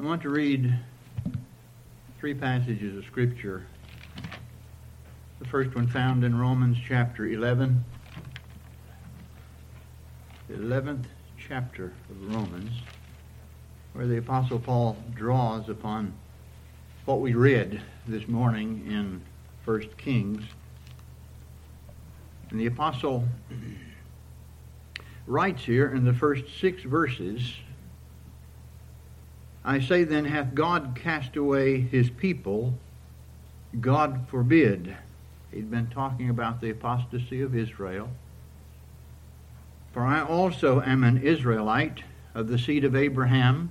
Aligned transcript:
I 0.00 0.02
want 0.02 0.22
to 0.22 0.30
read 0.30 0.74
three 2.18 2.32
passages 2.32 2.96
of 2.96 3.04
Scripture. 3.04 3.66
The 5.40 5.44
first 5.44 5.74
one 5.74 5.88
found 5.88 6.24
in 6.24 6.38
Romans 6.38 6.78
chapter 6.88 7.26
11, 7.26 7.84
the 10.48 10.54
11th 10.54 11.04
chapter 11.36 11.92
of 12.08 12.34
Romans, 12.34 12.70
where 13.92 14.06
the 14.06 14.16
Apostle 14.16 14.58
Paul 14.58 14.96
draws 15.14 15.68
upon 15.68 16.14
what 17.04 17.20
we 17.20 17.34
read 17.34 17.82
this 18.08 18.26
morning 18.26 18.86
in 18.88 19.20
1 19.66 19.82
Kings. 19.98 20.42
And 22.48 22.58
the 22.58 22.66
Apostle 22.66 23.28
writes 25.26 25.62
here 25.62 25.92
in 25.94 26.06
the 26.06 26.14
first 26.14 26.44
six 26.58 26.84
verses 26.84 27.52
I 29.64 29.80
say 29.80 30.04
then, 30.04 30.24
hath 30.24 30.54
God 30.54 30.96
cast 30.98 31.36
away 31.36 31.80
his 31.80 32.08
people? 32.08 32.74
God 33.78 34.26
forbid. 34.28 34.96
He'd 35.52 35.70
been 35.70 35.88
talking 35.88 36.30
about 36.30 36.60
the 36.60 36.70
apostasy 36.70 37.42
of 37.42 37.54
Israel. 37.54 38.08
For 39.92 40.02
I 40.02 40.22
also 40.22 40.80
am 40.80 41.04
an 41.04 41.22
Israelite 41.22 42.04
of 42.34 42.48
the 42.48 42.58
seed 42.58 42.84
of 42.84 42.96
Abraham, 42.96 43.70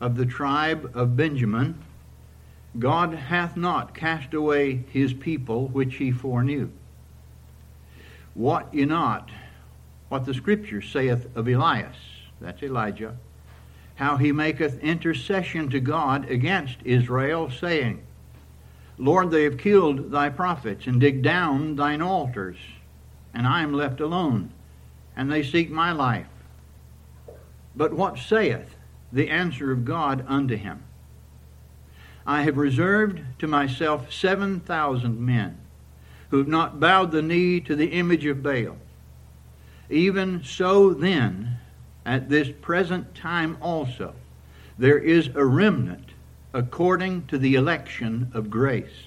of 0.00 0.16
the 0.16 0.26
tribe 0.26 0.92
of 0.94 1.16
Benjamin. 1.16 1.82
God 2.78 3.14
hath 3.14 3.56
not 3.56 3.94
cast 3.94 4.32
away 4.32 4.84
his 4.92 5.12
people 5.12 5.68
which 5.68 5.96
he 5.96 6.12
foreknew. 6.12 6.70
Wot 8.36 8.72
ye 8.72 8.84
not 8.84 9.30
what 10.08 10.24
the 10.24 10.34
Scripture 10.34 10.82
saith 10.82 11.26
of 11.34 11.48
Elias? 11.48 11.96
That's 12.40 12.62
Elijah 12.62 13.16
how 14.00 14.16
he 14.16 14.32
maketh 14.32 14.82
intercession 14.82 15.68
to 15.68 15.78
God 15.78 16.30
against 16.30 16.78
Israel, 16.86 17.50
saying, 17.50 18.02
Lord, 18.96 19.30
they 19.30 19.44
have 19.44 19.58
killed 19.58 20.10
thy 20.10 20.30
prophets 20.30 20.86
and 20.86 20.98
digged 20.98 21.22
down 21.22 21.76
thine 21.76 22.00
altars, 22.00 22.56
and 23.34 23.46
I 23.46 23.62
am 23.62 23.74
left 23.74 24.00
alone, 24.00 24.52
and 25.14 25.30
they 25.30 25.42
seek 25.42 25.70
my 25.70 25.92
life. 25.92 26.26
But 27.76 27.92
what 27.92 28.18
saith 28.18 28.74
the 29.12 29.28
answer 29.28 29.70
of 29.70 29.84
God 29.84 30.24
unto 30.26 30.56
him? 30.56 30.82
I 32.26 32.40
have 32.42 32.56
reserved 32.56 33.20
to 33.40 33.46
myself 33.46 34.10
seven 34.10 34.60
thousand 34.60 35.20
men 35.20 35.58
who 36.30 36.38
have 36.38 36.48
not 36.48 36.80
bowed 36.80 37.12
the 37.12 37.20
knee 37.20 37.60
to 37.60 37.76
the 37.76 37.88
image 37.88 38.24
of 38.24 38.42
Baal. 38.42 38.78
Even 39.90 40.42
so 40.42 40.94
then 40.94 41.58
at 42.04 42.28
this 42.28 42.48
present 42.60 43.14
time 43.14 43.56
also, 43.60 44.14
there 44.78 44.98
is 44.98 45.28
a 45.34 45.44
remnant 45.44 46.10
according 46.52 47.26
to 47.26 47.38
the 47.38 47.54
election 47.54 48.30
of 48.34 48.50
grace. 48.50 49.04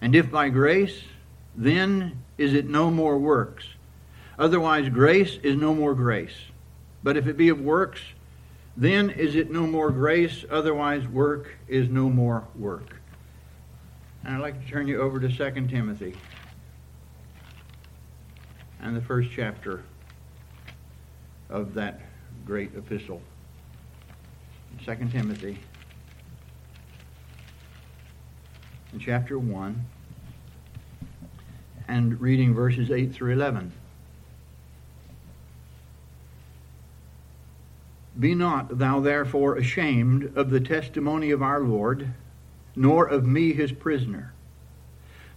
And 0.00 0.14
if 0.14 0.30
by 0.30 0.48
grace, 0.48 1.02
then 1.54 2.22
is 2.38 2.54
it 2.54 2.68
no 2.68 2.90
more 2.90 3.18
works. 3.18 3.66
Otherwise, 4.38 4.88
grace 4.88 5.38
is 5.42 5.56
no 5.56 5.74
more 5.74 5.94
grace. 5.94 6.36
But 7.02 7.16
if 7.16 7.26
it 7.26 7.36
be 7.36 7.50
of 7.50 7.60
works, 7.60 8.00
then 8.76 9.10
is 9.10 9.34
it 9.34 9.50
no 9.50 9.66
more 9.66 9.90
grace. 9.90 10.44
Otherwise, 10.50 11.06
work 11.06 11.56
is 11.68 11.88
no 11.90 12.08
more 12.08 12.44
work. 12.54 12.96
And 14.24 14.34
I'd 14.34 14.40
like 14.40 14.64
to 14.64 14.70
turn 14.70 14.88
you 14.88 15.00
over 15.00 15.20
to 15.20 15.28
2 15.28 15.66
Timothy 15.68 16.14
and 18.80 18.96
the 18.96 19.02
first 19.02 19.30
chapter 19.34 19.82
of 21.50 21.74
that 21.74 22.00
great 22.46 22.74
epistle. 22.76 23.20
2 24.84 24.94
Timothy, 25.10 25.58
in 28.92 28.98
chapter 28.98 29.38
1, 29.38 29.84
and 31.88 32.20
reading 32.20 32.54
verses 32.54 32.90
8 32.90 33.12
through 33.12 33.32
11. 33.32 33.72
Be 38.18 38.34
not 38.34 38.78
thou 38.78 39.00
therefore 39.00 39.56
ashamed 39.56 40.36
of 40.36 40.50
the 40.50 40.60
testimony 40.60 41.30
of 41.30 41.42
our 41.42 41.60
Lord, 41.60 42.12
nor 42.76 43.06
of 43.06 43.26
me 43.26 43.52
his 43.52 43.72
prisoner. 43.72 44.32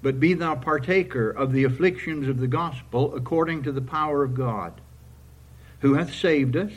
But 0.02 0.20
be 0.20 0.34
thou 0.34 0.56
partaker 0.56 1.30
of 1.30 1.54
the 1.54 1.64
afflictions 1.64 2.28
of 2.28 2.40
the 2.40 2.48
gospel 2.48 3.16
according 3.16 3.64
to 3.64 3.72
the 3.72 3.82
power 3.82 4.24
of 4.24 4.36
God 4.36 4.82
who 5.84 5.96
hath 5.96 6.16
saved 6.16 6.56
us 6.56 6.72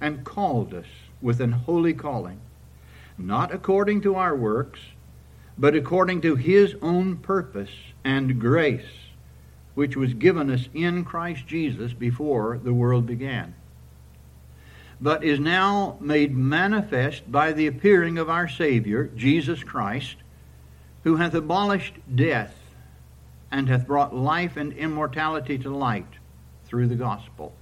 and 0.00 0.24
called 0.24 0.72
us 0.72 0.86
with 1.20 1.40
an 1.40 1.50
holy 1.50 1.92
calling, 1.92 2.40
not 3.18 3.52
according 3.52 4.00
to 4.00 4.14
our 4.14 4.36
works, 4.36 4.78
but 5.58 5.74
according 5.74 6.20
to 6.20 6.36
his 6.36 6.76
own 6.80 7.16
purpose 7.16 7.72
and 8.04 8.40
grace, 8.40 9.10
which 9.74 9.96
was 9.96 10.14
given 10.14 10.50
us 10.50 10.68
in 10.72 11.04
Christ 11.04 11.48
Jesus 11.48 11.92
before 11.92 12.60
the 12.62 12.72
world 12.72 13.06
began, 13.06 13.56
but 15.00 15.24
is 15.24 15.40
now 15.40 15.96
made 16.00 16.36
manifest 16.36 17.30
by 17.32 17.50
the 17.50 17.66
appearing 17.66 18.18
of 18.18 18.30
our 18.30 18.46
Savior, 18.46 19.10
Jesus 19.16 19.64
Christ, 19.64 20.14
who 21.02 21.16
hath 21.16 21.34
abolished 21.34 21.94
death 22.14 22.54
and 23.50 23.68
hath 23.68 23.88
brought 23.88 24.14
life 24.14 24.56
and 24.56 24.72
immortality 24.74 25.58
to 25.58 25.74
light 25.74 26.06
through 26.66 26.86
the 26.86 26.94
gospel 26.94 27.52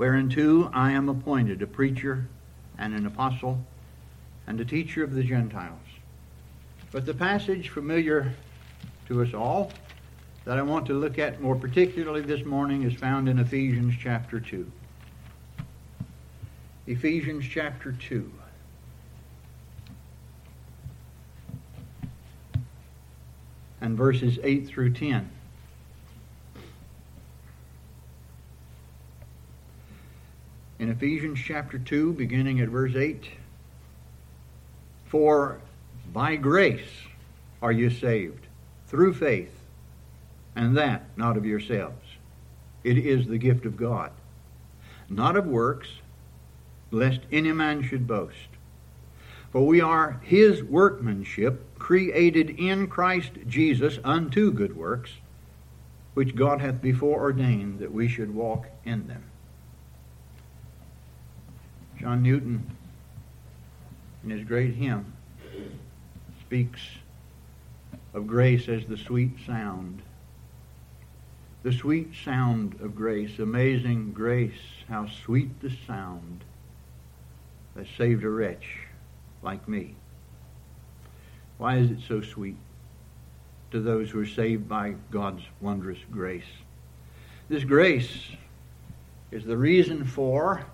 whereunto 0.00 0.70
I 0.72 0.92
am 0.92 1.10
appointed 1.10 1.60
a 1.60 1.66
preacher 1.66 2.26
and 2.78 2.94
an 2.94 3.04
apostle 3.04 3.62
and 4.46 4.58
a 4.58 4.64
teacher 4.64 5.04
of 5.04 5.12
the 5.12 5.22
Gentiles. 5.22 5.76
But 6.90 7.04
the 7.04 7.12
passage 7.12 7.68
familiar 7.68 8.32
to 9.08 9.22
us 9.22 9.34
all 9.34 9.70
that 10.46 10.56
I 10.56 10.62
want 10.62 10.86
to 10.86 10.94
look 10.94 11.18
at 11.18 11.42
more 11.42 11.54
particularly 11.54 12.22
this 12.22 12.46
morning 12.46 12.84
is 12.84 12.94
found 12.94 13.28
in 13.28 13.38
Ephesians 13.38 13.94
chapter 14.00 14.40
2. 14.40 14.72
Ephesians 16.86 17.44
chapter 17.46 17.92
2. 17.92 18.32
And 23.82 23.98
verses 23.98 24.38
8 24.42 24.66
through 24.66 24.94
10. 24.94 25.30
In 30.80 30.88
Ephesians 30.88 31.38
chapter 31.38 31.78
2, 31.78 32.14
beginning 32.14 32.58
at 32.60 32.70
verse 32.70 32.96
8. 32.96 33.22
For 35.04 35.60
by 36.10 36.36
grace 36.36 36.88
are 37.60 37.70
you 37.70 37.90
saved, 37.90 38.46
through 38.86 39.12
faith, 39.12 39.54
and 40.56 40.74
that 40.78 41.04
not 41.18 41.36
of 41.36 41.44
yourselves. 41.44 42.16
It 42.82 42.96
is 42.96 43.26
the 43.26 43.36
gift 43.36 43.66
of 43.66 43.76
God, 43.76 44.10
not 45.10 45.36
of 45.36 45.46
works, 45.46 45.88
lest 46.90 47.20
any 47.30 47.52
man 47.52 47.82
should 47.82 48.06
boast. 48.06 48.48
For 49.52 49.66
we 49.66 49.82
are 49.82 50.18
his 50.22 50.62
workmanship, 50.62 51.78
created 51.78 52.48
in 52.58 52.86
Christ 52.86 53.32
Jesus 53.46 53.98
unto 54.02 54.50
good 54.50 54.74
works, 54.74 55.10
which 56.14 56.34
God 56.34 56.62
hath 56.62 56.80
before 56.80 57.20
ordained 57.20 57.80
that 57.80 57.92
we 57.92 58.08
should 58.08 58.34
walk 58.34 58.66
in 58.86 59.08
them. 59.08 59.29
John 62.00 62.22
Newton, 62.22 62.66
in 64.24 64.30
his 64.30 64.42
great 64.42 64.72
hymn, 64.72 65.12
speaks 66.40 66.80
of 68.14 68.26
grace 68.26 68.70
as 68.70 68.86
the 68.86 68.96
sweet 68.96 69.32
sound. 69.44 70.00
The 71.62 71.74
sweet 71.74 72.14
sound 72.24 72.80
of 72.80 72.94
grace, 72.94 73.38
amazing 73.38 74.12
grace, 74.12 74.62
how 74.88 75.08
sweet 75.08 75.60
the 75.60 75.70
sound 75.86 76.42
that 77.74 77.86
saved 77.98 78.24
a 78.24 78.30
wretch 78.30 78.78
like 79.42 79.68
me. 79.68 79.94
Why 81.58 81.76
is 81.76 81.90
it 81.90 82.00
so 82.08 82.22
sweet 82.22 82.56
to 83.72 83.80
those 83.80 84.08
who 84.08 84.20
are 84.20 84.26
saved 84.26 84.66
by 84.66 84.94
God's 85.10 85.42
wondrous 85.60 86.00
grace? 86.10 86.50
This 87.50 87.64
grace 87.64 88.30
is 89.30 89.44
the 89.44 89.58
reason 89.58 90.06
for 90.06 90.64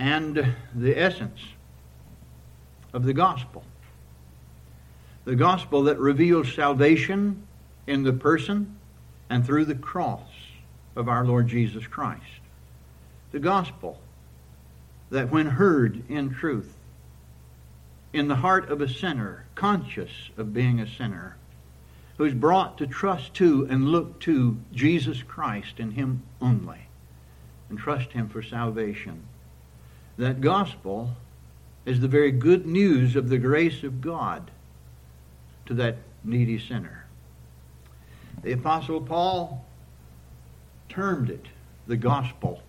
and 0.00 0.54
the 0.74 0.98
essence 0.98 1.40
of 2.94 3.04
the 3.04 3.12
gospel. 3.12 3.62
The 5.26 5.36
gospel 5.36 5.82
that 5.84 5.98
reveals 5.98 6.54
salvation 6.54 7.46
in 7.86 8.02
the 8.02 8.14
person 8.14 8.78
and 9.28 9.44
through 9.44 9.66
the 9.66 9.74
cross 9.74 10.30
of 10.96 11.06
our 11.06 11.26
Lord 11.26 11.48
Jesus 11.48 11.86
Christ. 11.86 12.40
The 13.32 13.40
gospel 13.40 14.00
that, 15.10 15.30
when 15.30 15.46
heard 15.46 16.02
in 16.08 16.30
truth, 16.30 16.74
in 18.14 18.26
the 18.26 18.36
heart 18.36 18.70
of 18.70 18.80
a 18.80 18.88
sinner, 18.88 19.44
conscious 19.54 20.30
of 20.38 20.54
being 20.54 20.80
a 20.80 20.88
sinner, 20.88 21.36
who 22.16 22.24
is 22.24 22.32
brought 22.32 22.78
to 22.78 22.86
trust 22.86 23.34
to 23.34 23.66
and 23.68 23.88
look 23.88 24.18
to 24.20 24.56
Jesus 24.72 25.22
Christ 25.22 25.78
and 25.78 25.92
Him 25.92 26.22
only, 26.40 26.86
and 27.68 27.78
trust 27.78 28.12
Him 28.12 28.30
for 28.30 28.42
salvation, 28.42 29.24
that 30.20 30.40
gospel 30.40 31.10
is 31.86 32.00
the 32.00 32.08
very 32.08 32.30
good 32.30 32.66
news 32.66 33.16
of 33.16 33.28
the 33.28 33.38
grace 33.38 33.82
of 33.82 34.00
God 34.00 34.50
to 35.66 35.74
that 35.74 35.96
needy 36.24 36.58
sinner. 36.58 37.06
The 38.42 38.52
Apostle 38.52 39.00
Paul 39.00 39.64
termed 40.88 41.30
it 41.30 41.46
the 41.86 41.96
gospel 41.96 42.62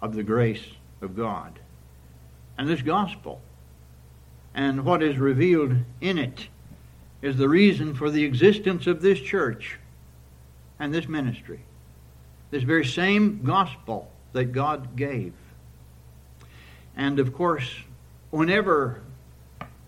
of 0.00 0.14
the 0.14 0.22
grace 0.22 0.64
of 1.02 1.16
God. 1.16 1.58
And 2.56 2.68
this 2.68 2.82
gospel 2.82 3.40
and 4.54 4.84
what 4.84 5.02
is 5.02 5.18
revealed 5.18 5.76
in 6.00 6.18
it 6.18 6.48
is 7.20 7.36
the 7.36 7.48
reason 7.48 7.94
for 7.94 8.10
the 8.10 8.24
existence 8.24 8.86
of 8.86 9.02
this 9.02 9.20
church 9.20 9.78
and 10.78 10.94
this 10.94 11.08
ministry. 11.08 11.60
This 12.50 12.62
very 12.62 12.86
same 12.86 13.42
gospel 13.42 14.10
that 14.32 14.46
God 14.46 14.96
gave. 14.96 15.34
And 16.96 17.18
of 17.18 17.34
course, 17.34 17.70
whenever 18.30 19.02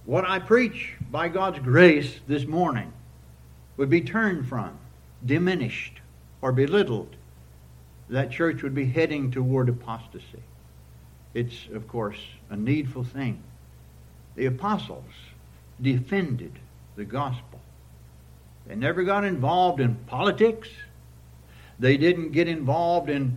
what 0.05 0.25
I 0.25 0.39
preach 0.39 0.95
by 1.11 1.29
God's 1.29 1.59
grace 1.59 2.21
this 2.27 2.47
morning 2.47 2.93
would 3.77 3.91
be 3.91 4.01
turned 4.01 4.49
from, 4.49 4.79
diminished, 5.25 6.01
or 6.43 6.53
belittled, 6.53 7.17
that 8.09 8.31
church 8.31 8.63
would 8.63 8.75
be 8.75 8.87
heading 8.87 9.31
toward 9.31 9.69
apostasy. 9.69 10.43
It's, 11.35 11.67
of 11.75 11.87
course, 11.89 12.19
a 12.51 12.57
needful 12.57 13.05
thing. 13.05 13.43
The 14.35 14.47
apostles 14.47 15.13
defended 15.81 16.53
the 16.97 17.05
gospel. 17.05 17.61
They 18.67 18.75
never 18.75 19.03
got 19.03 19.25
involved 19.25 19.81
in 19.81 19.95
politics. 20.07 20.69
They 21.79 21.97
didn't 21.97 22.33
get 22.33 22.49
involved 22.49 23.09
in 23.11 23.37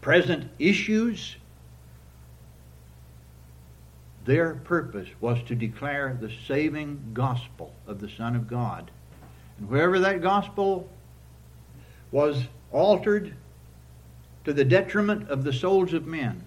present 0.00 0.50
issues. 0.58 1.36
Their 4.26 4.54
purpose 4.54 5.08
was 5.20 5.40
to 5.44 5.54
declare 5.54 6.18
the 6.20 6.32
saving 6.48 7.00
gospel 7.14 7.72
of 7.86 8.00
the 8.00 8.10
Son 8.10 8.34
of 8.34 8.48
God. 8.48 8.90
And 9.58 9.68
wherever 9.68 10.00
that 10.00 10.20
gospel 10.20 10.88
was 12.10 12.44
altered 12.72 13.34
to 14.44 14.52
the 14.52 14.64
detriment 14.64 15.28
of 15.28 15.44
the 15.44 15.52
souls 15.52 15.92
of 15.92 16.06
men, 16.06 16.42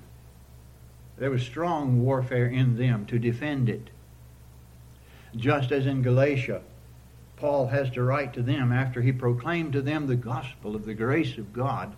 there 1.17 1.31
was 1.31 1.41
strong 1.41 2.03
warfare 2.03 2.47
in 2.47 2.77
them 2.77 3.05
to 3.07 3.17
defend 3.17 3.69
it. 3.69 3.89
Just 5.35 5.71
as 5.71 5.85
in 5.85 6.01
Galatia, 6.01 6.61
Paul 7.37 7.67
has 7.67 7.89
to 7.91 8.03
write 8.03 8.33
to 8.33 8.41
them 8.41 8.73
after 8.73 9.01
he 9.01 9.13
proclaimed 9.13 9.71
to 9.73 9.81
them 9.81 10.07
the 10.07 10.15
gospel 10.17 10.75
of 10.75 10.85
the 10.85 10.93
grace 10.93 11.37
of 11.37 11.53
God. 11.53 11.95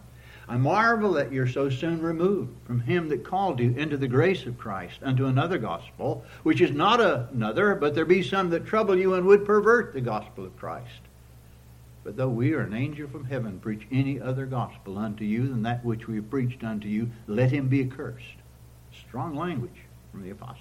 I 0.51 0.57
marvel 0.57 1.13
that 1.13 1.31
you're 1.31 1.47
so 1.47 1.69
soon 1.69 2.01
removed 2.01 2.51
from 2.67 2.81
him 2.81 3.07
that 3.07 3.23
called 3.23 3.61
you 3.61 3.73
into 3.77 3.95
the 3.95 4.09
grace 4.09 4.45
of 4.45 4.57
Christ 4.57 4.99
unto 5.01 5.27
another 5.27 5.57
gospel, 5.57 6.25
which 6.43 6.59
is 6.59 6.71
not 6.71 6.99
another, 6.99 7.73
but 7.73 7.95
there 7.95 8.03
be 8.03 8.21
some 8.21 8.49
that 8.49 8.65
trouble 8.65 8.97
you 8.97 9.13
and 9.13 9.25
would 9.27 9.45
pervert 9.45 9.93
the 9.93 10.01
gospel 10.01 10.43
of 10.43 10.57
Christ. 10.57 10.99
But 12.03 12.17
though 12.17 12.27
we 12.27 12.51
or 12.51 12.59
an 12.59 12.73
angel 12.73 13.07
from 13.07 13.23
heaven 13.23 13.61
preach 13.61 13.87
any 13.93 14.19
other 14.19 14.45
gospel 14.45 14.97
unto 14.97 15.23
you 15.23 15.47
than 15.47 15.63
that 15.63 15.85
which 15.85 16.09
we 16.09 16.17
have 16.17 16.29
preached 16.29 16.65
unto 16.65 16.89
you, 16.89 17.09
let 17.27 17.49
him 17.49 17.69
be 17.69 17.83
accursed. 17.83 18.35
Strong 19.07 19.37
language 19.37 19.85
from 20.11 20.21
the 20.21 20.31
apostle. 20.31 20.57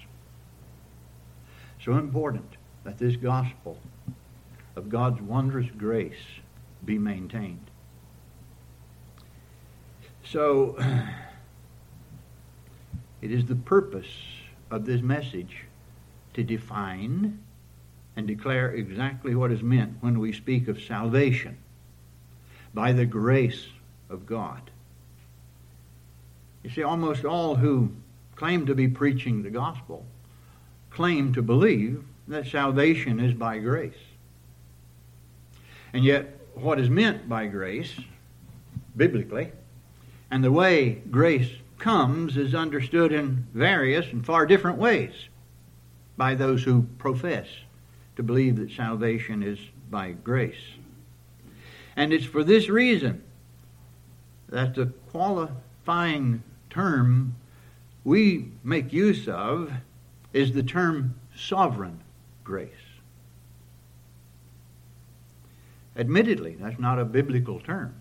So 1.85 1.95
important 1.95 2.49
that 2.85 2.99
this 2.99 3.17
gospel 3.17 3.77
of 4.77 4.89
God's 4.89 5.21
wondrous 5.21 5.69
grace 5.77 6.39
be 6.85 6.97
maintained. 6.97 7.70
So, 10.31 10.79
it 13.21 13.33
is 13.33 13.47
the 13.47 13.57
purpose 13.57 14.07
of 14.71 14.87
this 14.87 15.03
message 15.03 15.65
to 16.35 16.45
define 16.45 17.41
and 18.15 18.29
declare 18.29 18.71
exactly 18.71 19.35
what 19.35 19.51
is 19.51 19.61
meant 19.61 19.95
when 20.01 20.21
we 20.21 20.33
speak 20.33 20.69
of 20.69 20.81
salvation 20.81 21.59
by 22.73 22.93
the 22.93 23.07
grace 23.07 23.67
of 24.09 24.25
God. 24.25 24.71
You 26.63 26.71
see, 26.71 26.85
almost 26.85 27.25
all 27.25 27.57
who 27.57 27.91
claim 28.37 28.67
to 28.67 28.75
be 28.77 28.87
preaching 28.87 29.43
the 29.43 29.51
gospel 29.51 30.07
claim 30.91 31.33
to 31.35 31.43
believe 31.43 32.05
that 32.29 32.47
salvation 32.47 33.19
is 33.19 33.35
by 33.35 33.59
grace. 33.59 33.95
And 35.93 36.05
yet, 36.05 36.39
what 36.55 36.79
is 36.79 36.89
meant 36.89 37.29
by 37.29 37.47
grace, 37.49 37.95
biblically, 38.97 39.51
and 40.31 40.45
the 40.45 40.53
way 40.53 41.03
grace 41.11 41.51
comes 41.79 42.37
is 42.37 42.55
understood 42.55 43.13
in 43.13 43.47
various 43.55 44.07
and 44.13 44.25
far 44.25 44.47
different 44.47 44.79
ways 44.79 45.13
by 46.17 46.35
those 46.35 46.63
who 46.63 46.87
profess 46.99 47.49
to 48.17 48.23
believe 48.23 48.57
that 48.57 48.71
salvation 48.71 49.43
is 49.43 49.59
by 49.91 50.13
grace. 50.13 50.75
And 51.97 52.13
it's 52.13 52.27
for 52.27 52.45
this 52.45 52.69
reason 52.69 53.23
that 54.49 54.75
the 54.75 54.87
qualifying 55.11 56.43
term 56.69 57.35
we 58.05 58.51
make 58.63 58.93
use 58.93 59.29
of 59.29 59.73
is 60.33 60.53
the 60.53 60.63
term 60.63 61.15
sovereign 61.35 62.01
grace. 62.45 62.71
Admittedly, 65.97 66.57
that's 66.61 66.79
not 66.79 66.99
a 66.99 67.05
biblical 67.05 67.61
term. 67.61 67.95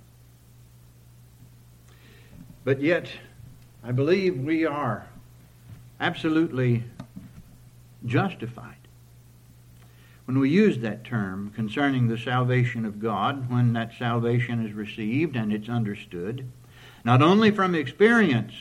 But 2.63 2.81
yet, 2.81 3.09
I 3.83 3.91
believe 3.91 4.37
we 4.37 4.65
are 4.65 5.07
absolutely 5.99 6.83
justified 8.05 8.75
when 10.29 10.37
we 10.37 10.49
use 10.51 10.77
that 10.77 11.03
term 11.03 11.51
concerning 11.55 12.07
the 12.07 12.15
salvation 12.15 12.85
of 12.85 12.99
God, 12.99 13.49
when 13.49 13.73
that 13.73 13.93
salvation 13.97 14.63
is 14.63 14.73
received 14.73 15.35
and 15.35 15.51
it's 15.51 15.67
understood, 15.67 16.45
not 17.03 17.23
only 17.23 17.49
from 17.49 17.73
experience, 17.73 18.53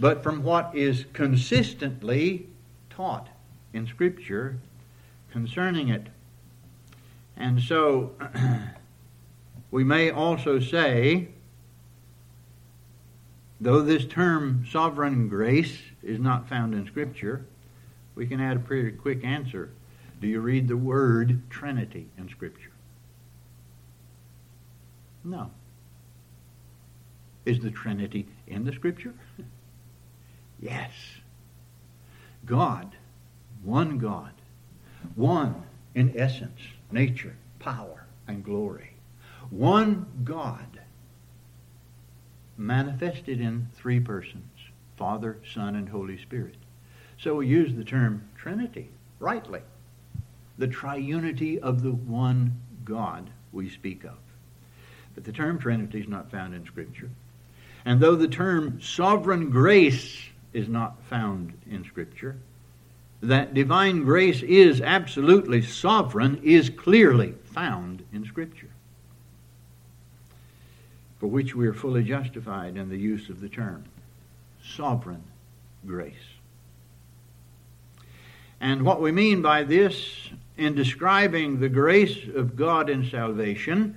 but 0.00 0.24
from 0.24 0.42
what 0.42 0.74
is 0.74 1.04
consistently 1.12 2.48
taught 2.90 3.28
in 3.72 3.86
Scripture 3.86 4.58
concerning 5.30 5.90
it. 5.90 6.08
And 7.36 7.62
so, 7.62 8.10
we 9.70 9.84
may 9.84 10.10
also 10.10 10.58
say, 10.58 11.28
though 13.60 13.82
this 13.82 14.04
term 14.04 14.66
sovereign 14.70 15.28
grace 15.28 15.78
is 16.02 16.18
not 16.18 16.48
found 16.48 16.74
in 16.74 16.86
Scripture, 16.86 17.44
we 18.14 18.26
can 18.26 18.40
add 18.40 18.56
a 18.56 18.60
pretty 18.60 18.92
quick 18.92 19.24
answer. 19.24 19.70
Do 20.20 20.26
you 20.26 20.40
read 20.40 20.68
the 20.68 20.76
word 20.76 21.42
Trinity 21.50 22.08
in 22.16 22.28
Scripture? 22.28 22.72
No. 25.24 25.50
Is 27.44 27.60
the 27.60 27.70
Trinity 27.70 28.26
in 28.46 28.64
the 28.64 28.72
Scripture? 28.72 29.14
yes. 30.60 30.92
God, 32.44 32.96
one 33.62 33.98
God, 33.98 34.32
one 35.14 35.62
in 35.94 36.18
essence, 36.18 36.60
nature, 36.90 37.36
power, 37.58 38.06
and 38.28 38.44
glory. 38.44 38.90
One 39.50 40.06
God 40.24 40.80
manifested 42.56 43.40
in 43.40 43.68
three 43.74 44.00
persons 44.00 44.44
Father, 44.96 45.38
Son, 45.52 45.76
and 45.76 45.88
Holy 45.88 46.16
Spirit. 46.16 46.56
So 47.18 47.36
we 47.36 47.46
use 47.46 47.74
the 47.74 47.84
term 47.84 48.26
Trinity 48.36 48.88
rightly. 49.18 49.60
The 50.58 50.68
triunity 50.68 51.58
of 51.58 51.82
the 51.82 51.92
one 51.92 52.58
God 52.84 53.30
we 53.52 53.68
speak 53.68 54.04
of. 54.04 54.16
But 55.14 55.24
the 55.24 55.32
term 55.32 55.58
Trinity 55.58 56.00
is 56.00 56.08
not 56.08 56.30
found 56.30 56.54
in 56.54 56.64
Scripture. 56.66 57.10
And 57.84 58.00
though 58.00 58.16
the 58.16 58.28
term 58.28 58.80
sovereign 58.80 59.50
grace 59.50 60.18
is 60.52 60.68
not 60.68 61.02
found 61.04 61.52
in 61.70 61.84
Scripture, 61.84 62.36
that 63.22 63.54
divine 63.54 64.02
grace 64.04 64.42
is 64.42 64.80
absolutely 64.80 65.62
sovereign 65.62 66.40
is 66.42 66.70
clearly 66.70 67.34
found 67.44 68.04
in 68.12 68.24
Scripture, 68.24 68.70
for 71.18 71.26
which 71.26 71.54
we 71.54 71.66
are 71.66 71.74
fully 71.74 72.02
justified 72.02 72.76
in 72.76 72.88
the 72.88 72.96
use 72.96 73.28
of 73.28 73.40
the 73.40 73.48
term 73.48 73.84
sovereign 74.62 75.22
grace. 75.86 76.14
And 78.60 78.82
what 78.82 79.00
we 79.00 79.12
mean 79.12 79.42
by 79.42 79.62
this 79.62 80.30
in 80.56 80.74
describing 80.74 81.60
the 81.60 81.68
grace 81.68 82.16
of 82.34 82.56
God 82.56 82.90
in 82.90 83.08
salvation 83.08 83.96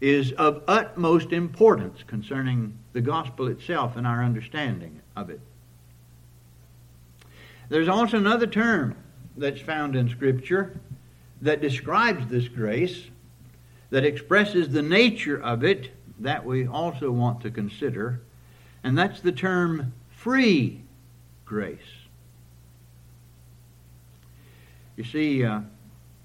is 0.00 0.32
of 0.32 0.62
utmost 0.66 1.32
importance 1.32 2.02
concerning 2.06 2.76
the 2.92 3.00
gospel 3.00 3.48
itself 3.48 3.96
and 3.96 4.06
our 4.06 4.24
understanding 4.24 5.00
of 5.16 5.30
it. 5.30 5.40
There's 7.68 7.88
also 7.88 8.16
another 8.16 8.46
term 8.46 8.96
that's 9.36 9.60
found 9.60 9.94
in 9.94 10.08
Scripture 10.08 10.80
that 11.42 11.60
describes 11.60 12.26
this 12.26 12.48
grace, 12.48 13.04
that 13.90 14.04
expresses 14.04 14.70
the 14.70 14.82
nature 14.82 15.40
of 15.40 15.62
it, 15.64 15.90
that 16.20 16.44
we 16.44 16.66
also 16.66 17.10
want 17.10 17.40
to 17.42 17.50
consider, 17.50 18.20
and 18.84 18.96
that's 18.96 19.20
the 19.20 19.32
term 19.32 19.92
free 20.10 20.82
grace. 21.44 21.78
You 24.96 25.04
see, 25.04 25.44
uh, 25.44 25.60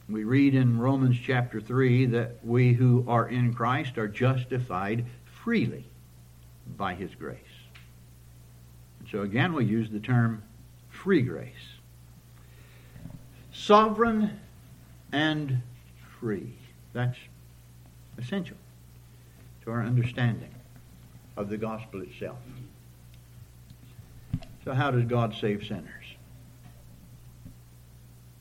we 0.10 0.24
read 0.24 0.54
in 0.54 0.78
Romans 0.78 1.18
chapter 1.22 1.62
3 1.62 2.08
that 2.08 2.36
we 2.44 2.74
who 2.74 3.06
are 3.08 3.28
in 3.30 3.54
Christ 3.54 3.98
are 3.98 4.08
justified 4.08 5.06
freely 5.26 5.86
by 6.78 6.94
his 6.94 7.16
grace. 7.16 7.40
And 9.00 9.08
so 9.10 9.22
again, 9.22 9.54
we 9.54 9.66
use 9.66 9.90
the 9.90 10.00
term 10.00 10.44
free 10.90 11.22
grace. 11.22 11.54
Sovereign 13.54 14.38
and 15.14 15.62
free. 16.20 16.54
That's 16.92 17.18
essential 18.18 18.58
to 19.66 19.72
our 19.72 19.84
understanding 19.84 20.54
of 21.36 21.50
the 21.50 21.58
gospel 21.58 22.02
itself. 22.02 22.38
So, 24.64 24.74
how 24.74 24.92
does 24.92 25.06
God 25.06 25.36
save 25.40 25.66
sinners? 25.66 26.06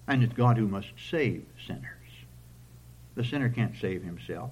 And 0.07 0.23
it's 0.23 0.35
God 0.35 0.57
who 0.59 0.69
must 0.69 0.89
save 1.11 1.45
sinners. 1.67 1.83
The 3.15 3.25
sinner 3.25 3.49
can't 3.49 3.77
save 3.81 4.03
himself. 4.03 4.51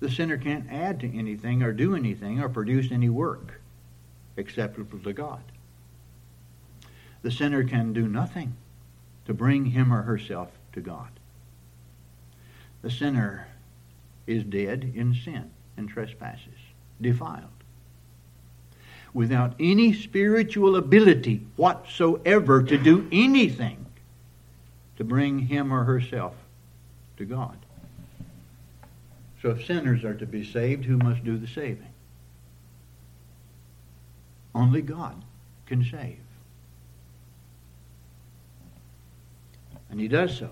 The 0.00 0.10
sinner 0.10 0.36
can't 0.36 0.70
add 0.70 1.00
to 1.00 1.18
anything 1.18 1.62
or 1.62 1.72
do 1.72 1.94
anything 1.94 2.40
or 2.40 2.48
produce 2.48 2.92
any 2.92 3.08
work 3.08 3.60
acceptable 4.36 4.98
to 5.00 5.12
God. 5.12 5.42
The 7.22 7.30
sinner 7.30 7.64
can 7.64 7.92
do 7.92 8.06
nothing 8.06 8.54
to 9.26 9.34
bring 9.34 9.66
him 9.66 9.92
or 9.92 10.02
herself 10.02 10.50
to 10.72 10.80
God. 10.80 11.10
The 12.82 12.90
sinner 12.90 13.48
is 14.28 14.44
dead 14.44 14.92
in 14.94 15.14
sin 15.14 15.50
and 15.76 15.88
trespasses, 15.88 16.58
defiled, 17.00 17.48
without 19.14 19.54
any 19.58 19.92
spiritual 19.92 20.76
ability 20.76 21.46
whatsoever 21.56 22.62
to 22.62 22.76
do 22.76 23.08
anything 23.10 23.86
to 24.96 25.04
bring 25.04 25.38
him 25.38 25.72
or 25.72 25.84
herself 25.84 26.34
to 27.16 27.24
God. 27.24 27.56
So 29.40 29.50
if 29.50 29.64
sinners 29.64 30.04
are 30.04 30.14
to 30.14 30.26
be 30.26 30.44
saved, 30.44 30.84
who 30.84 30.98
must 30.98 31.24
do 31.24 31.38
the 31.38 31.46
saving? 31.46 31.86
Only 34.54 34.82
God 34.82 35.24
can 35.66 35.84
save. 35.84 36.18
And 39.90 40.00
he 40.00 40.08
does 40.08 40.36
so 40.36 40.50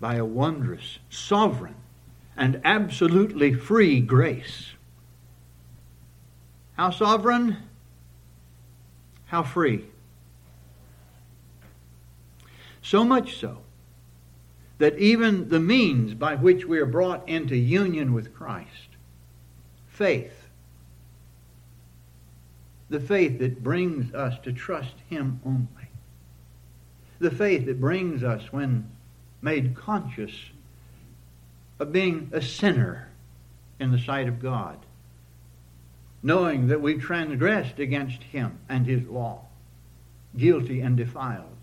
by 0.00 0.14
a 0.14 0.24
wondrous, 0.24 1.00
sovereign, 1.10 1.74
and 2.36 2.60
absolutely 2.64 3.54
free 3.54 4.00
grace. 4.00 4.72
How 6.76 6.90
sovereign? 6.90 7.56
How 9.26 9.42
free? 9.42 9.86
So 12.82 13.04
much 13.04 13.38
so 13.38 13.62
that 14.78 14.98
even 14.98 15.48
the 15.48 15.58
means 15.58 16.14
by 16.14 16.36
which 16.36 16.66
we 16.66 16.78
are 16.78 16.86
brought 16.86 17.26
into 17.28 17.56
union 17.56 18.12
with 18.12 18.34
Christ, 18.34 18.88
faith, 19.88 20.48
the 22.88 23.00
faith 23.00 23.38
that 23.38 23.64
brings 23.64 24.14
us 24.14 24.38
to 24.44 24.52
trust 24.52 24.94
Him 25.08 25.40
only, 25.44 25.88
the 27.18 27.30
faith 27.30 27.66
that 27.66 27.80
brings 27.80 28.22
us 28.22 28.52
when 28.52 28.90
made 29.40 29.74
conscious 29.74 30.32
of 31.78 31.92
being 31.92 32.30
a 32.32 32.40
sinner 32.40 33.08
in 33.78 33.92
the 33.92 33.98
sight 33.98 34.28
of 34.28 34.40
God, 34.40 34.78
knowing 36.22 36.68
that 36.68 36.80
we've 36.80 37.00
transgressed 37.00 37.78
against 37.78 38.22
Him 38.22 38.58
and 38.68 38.86
His 38.86 39.06
law, 39.06 39.44
guilty 40.36 40.80
and 40.80 40.96
defiled 40.96 41.56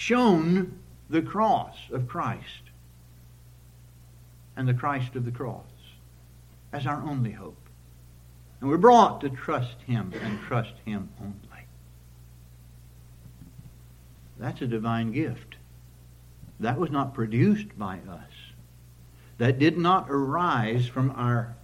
shown 0.00 0.78
the 1.10 1.20
cross 1.20 1.76
of 1.92 2.08
Christ 2.08 2.62
and 4.56 4.66
the 4.66 4.72
Christ 4.72 5.14
of 5.14 5.26
the 5.26 5.30
cross 5.30 5.66
as 6.72 6.86
our 6.86 7.02
only 7.02 7.32
hope. 7.32 7.68
And 8.60 8.70
we're 8.70 8.78
brought 8.78 9.20
to 9.20 9.28
trust 9.28 9.76
Him 9.86 10.14
and 10.22 10.40
trust 10.40 10.72
Him 10.86 11.10
only. 11.20 11.66
That's 14.38 14.62
a 14.62 14.66
divine 14.66 15.12
gift. 15.12 15.56
That 16.60 16.78
was 16.78 16.90
not 16.90 17.12
produced 17.12 17.78
by 17.78 17.96
us. 17.96 18.32
That 19.40 19.58
did 19.58 19.78
not 19.78 20.10
arise 20.10 20.86
from 20.86 21.12
our 21.12 21.56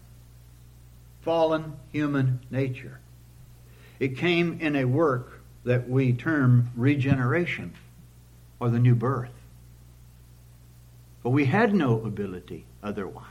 fallen 1.20 1.74
human 1.92 2.40
nature. 2.50 3.00
It 4.00 4.16
came 4.16 4.60
in 4.62 4.76
a 4.76 4.86
work 4.86 5.42
that 5.64 5.86
we 5.86 6.14
term 6.14 6.70
regeneration 6.74 7.74
or 8.60 8.70
the 8.70 8.78
new 8.78 8.94
birth. 8.94 9.28
For 11.22 11.30
we 11.30 11.44
had 11.44 11.74
no 11.74 12.00
ability 12.00 12.64
otherwise. 12.82 13.26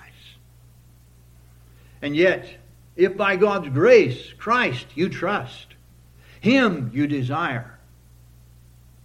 And 2.04 2.16
yet, 2.16 2.48
if 2.96 3.18
by 3.18 3.38
God's 3.38 3.70
grace, 3.70 4.32
Christ 4.38 4.86
you 4.94 5.10
trust, 5.10 5.74
Him 6.40 6.92
you 6.94 7.08
desire, 7.08 7.80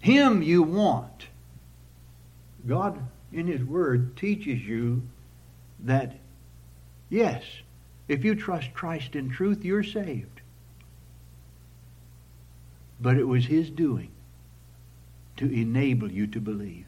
Him 0.00 0.42
you 0.42 0.62
want, 0.62 1.28
God 2.66 2.98
in 3.32 3.46
His 3.46 3.64
Word 3.64 4.18
teaches 4.18 4.60
you 4.60 5.00
that, 5.84 6.16
yes, 7.08 7.42
if 8.08 8.24
you 8.24 8.34
trust 8.34 8.72
Christ 8.74 9.14
in 9.14 9.30
truth, 9.30 9.64
you're 9.64 9.82
saved. 9.82 10.40
But 13.00 13.16
it 13.16 13.24
was 13.24 13.46
His 13.46 13.70
doing 13.70 14.10
to 15.38 15.50
enable 15.50 16.10
you 16.10 16.26
to 16.28 16.40
believe, 16.40 16.86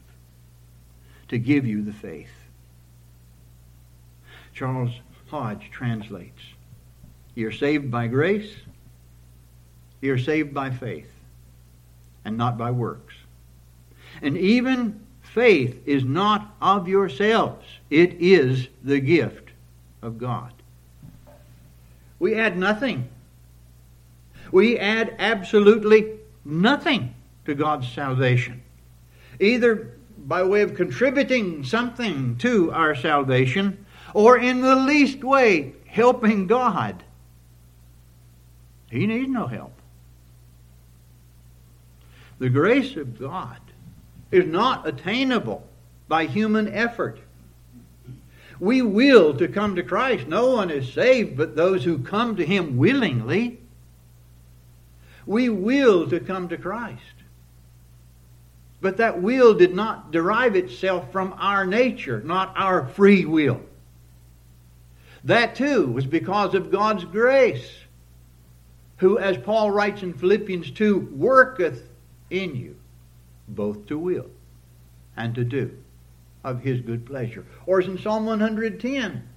to 1.29 1.39
give 1.39 1.67
you 1.67 1.83
the 1.83 1.93
faith. 1.93 2.29
Charles 4.53 4.91
Hodge 5.29 5.71
translates 5.71 6.43
You're 7.35 7.53
saved 7.53 7.91
by 7.91 8.09
grace, 8.09 8.55
you're 10.03 10.19
saved 10.19 10.53
by 10.53 10.71
faith, 10.71 11.11
and 12.25 12.37
not 12.37 12.59
by 12.59 12.71
works. 12.71 13.15
And 14.21 14.37
even 14.37 15.02
faith 15.35 15.81
is 15.87 16.05
not 16.05 16.55
of 16.61 16.89
yourselves, 16.89 17.67
it 17.91 18.15
is 18.21 18.69
the 18.83 19.01
gift 19.01 19.51
of 20.03 20.19
God. 20.19 20.53
We 22.19 22.35
add 22.35 22.57
nothing. 22.57 23.09
We 24.51 24.79
add 24.79 25.17
absolutely 25.19 26.19
nothing 26.45 27.15
to 27.47 27.55
God's 27.55 27.91
salvation. 27.91 28.63
Either 29.41 29.95
by 30.19 30.43
way 30.43 30.63
of 30.63 30.75
contributing 30.75 31.65
something 31.65 32.37
to 32.37 32.71
our 32.71 32.95
salvation, 32.95 33.85
or 34.15 34.39
in 34.39 34.61
the 34.61 34.77
least 34.77 35.25
way 35.25 35.73
helping 35.87 36.47
God. 36.47 37.03
He 38.91 39.07
needs 39.07 39.29
no 39.29 39.47
help. 39.47 39.73
The 42.39 42.51
grace 42.51 42.97
of 42.97 43.19
God 43.19 43.59
is 44.33 44.47
not 44.47 44.89
attainable 44.89 45.63
by 46.09 46.25
human 46.25 46.67
effort. 46.67 47.21
We 48.59 48.81
will 48.81 49.35
to 49.35 49.47
come 49.47 49.77
to 49.77 49.83
Christ. 49.83 50.27
No 50.27 50.51
one 50.51 50.71
is 50.71 50.93
saved 50.93 51.37
but 51.37 51.55
those 51.55 51.85
who 51.85 51.99
come 51.99 52.37
to 52.37 52.47
Him 52.47 52.77
willingly. 52.77 53.61
We 55.27 55.49
will 55.49 56.09
to 56.09 56.19
come 56.19 56.49
to 56.49 56.57
Christ. 56.57 57.01
But 58.81 58.97
that 58.97 59.23
will 59.23 59.55
did 59.55 59.75
not 59.75 60.11
derive 60.11 60.57
itself 60.57 61.13
from 61.13 61.35
our 61.39 61.65
nature, 61.65 62.21
not 62.25 62.53
our 62.57 62.89
free 62.89 63.25
will. 63.25 63.61
That 65.25 65.55
too 65.55 65.87
was 65.87 66.07
because 66.07 66.55
of 66.55 66.73
God's 66.73 67.05
grace, 67.05 67.71
who, 68.97 69.19
as 69.19 69.37
Paul 69.37 69.71
writes 69.71 70.03
in 70.03 70.15
Philippians 70.15 70.73
2, 70.73 71.11
worketh 71.13 71.89
in 72.31 72.57
you 72.57 72.77
both 73.49 73.87
to 73.87 73.99
will 73.99 74.27
and 75.17 75.35
to 75.35 75.45
do 75.45 75.77
of 76.45 76.61
his 76.61 76.81
good 76.81 77.07
pleasure. 77.07 77.45
Or 77.67 77.81
as 77.81 77.87
in 77.87 77.99
Psalm 77.99 78.27
110, 78.27 79.29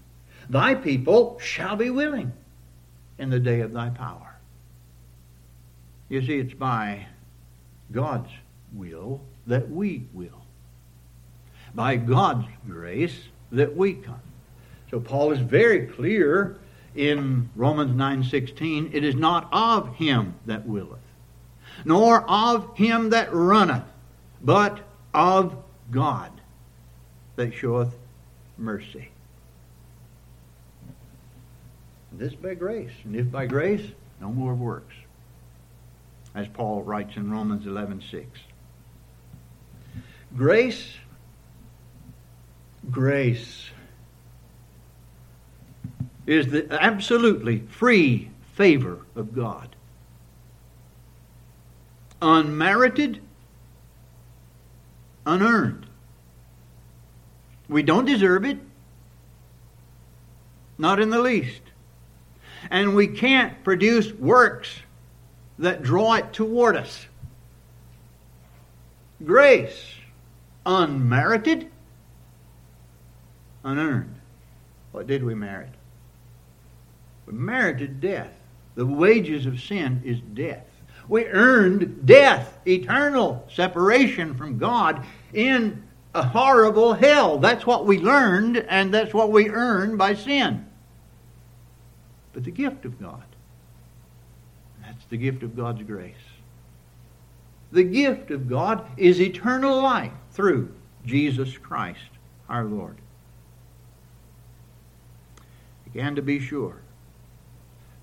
thy 0.49 0.75
people 0.75 1.39
shall 1.39 1.75
be 1.75 1.89
willing 1.89 2.31
in 3.17 3.29
the 3.29 3.39
day 3.39 3.61
of 3.61 3.73
thy 3.73 3.89
power. 3.89 4.35
You 6.09 6.25
see, 6.25 6.37
it's 6.37 6.53
by 6.53 7.07
God's 7.91 8.29
will 8.73 9.21
that 9.47 9.69
we 9.69 10.05
will. 10.13 10.41
By 11.73 11.97
God's 11.97 12.47
grace 12.67 13.17
that 13.51 13.75
we 13.75 13.93
come. 13.93 14.19
So 14.91 14.99
Paul 14.99 15.31
is 15.31 15.39
very 15.39 15.87
clear 15.87 16.57
in 16.95 17.49
Romans 17.55 17.95
9:16, 17.95 18.91
it 18.93 19.03
is 19.03 19.15
not 19.15 19.49
of 19.51 19.95
him 19.95 20.35
that 20.45 20.65
willeth, 20.65 20.99
nor 21.83 22.21
of 22.29 22.77
him 22.77 23.09
that 23.09 23.33
runneth, 23.33 23.83
but 24.41 24.79
of 25.13 25.55
God 25.91 26.31
that 27.35 27.53
showeth 27.53 27.93
mercy. 28.57 29.09
This 32.11 32.33
by 32.33 32.53
grace, 32.53 32.91
and 33.03 33.15
if 33.15 33.29
by 33.29 33.45
grace, 33.45 33.85
no 34.21 34.29
more 34.29 34.53
works. 34.53 34.95
As 36.33 36.47
Paul 36.47 36.83
writes 36.83 37.15
in 37.17 37.31
Romans 37.31 37.65
11:6. 37.65 38.25
Grace, 40.35 40.95
grace 42.91 43.69
is 46.25 46.47
the 46.47 46.67
absolutely 46.71 47.59
free 47.59 48.31
favor 48.53 48.99
of 49.15 49.35
God. 49.35 49.75
Unmerited, 52.21 53.21
unearned. 55.25 55.85
We 57.67 57.83
don't 57.83 58.05
deserve 58.05 58.45
it. 58.45 58.59
Not 60.77 60.99
in 60.99 61.09
the 61.09 61.19
least. 61.19 61.61
And 62.69 62.95
we 62.95 63.07
can't 63.07 63.63
produce 63.63 64.11
works 64.13 64.69
that 65.59 65.83
draw 65.83 66.15
it 66.15 66.33
toward 66.33 66.75
us. 66.75 67.07
Grace, 69.23 69.93
unmerited, 70.65 71.71
unearned. 73.63 74.15
What 74.91 75.07
did 75.07 75.23
we 75.23 75.33
merit? 75.33 75.69
We 77.25 77.33
merited 77.33 78.01
death. 78.01 78.31
The 78.75 78.85
wages 78.85 79.45
of 79.45 79.61
sin 79.61 80.01
is 80.03 80.19
death. 80.33 80.67
We 81.07 81.25
earned 81.25 82.05
death, 82.05 82.57
eternal 82.67 83.47
separation 83.53 84.33
from 84.35 84.57
God 84.57 85.05
in 85.33 85.83
a 86.13 86.23
horrible 86.23 86.93
hell. 86.93 87.37
That's 87.37 87.65
what 87.65 87.85
we 87.85 87.99
learned, 87.99 88.57
and 88.57 88.93
that's 88.93 89.13
what 89.13 89.31
we 89.31 89.49
earned 89.49 89.97
by 89.97 90.15
sin. 90.15 90.65
But 92.33 92.43
the 92.43 92.51
gift 92.51 92.85
of 92.85 92.99
God, 92.99 93.23
that's 94.81 95.05
the 95.09 95.17
gift 95.17 95.43
of 95.43 95.55
God's 95.55 95.83
grace. 95.83 96.15
The 97.71 97.83
gift 97.83 98.31
of 98.31 98.49
God 98.49 98.85
is 98.97 99.19
eternal 99.19 99.81
life 99.81 100.13
through 100.31 100.73
Jesus 101.05 101.57
Christ 101.57 101.99
our 102.49 102.63
Lord. 102.63 102.97
Again, 105.87 106.15
to 106.15 106.21
be 106.21 106.39
sure, 106.39 106.77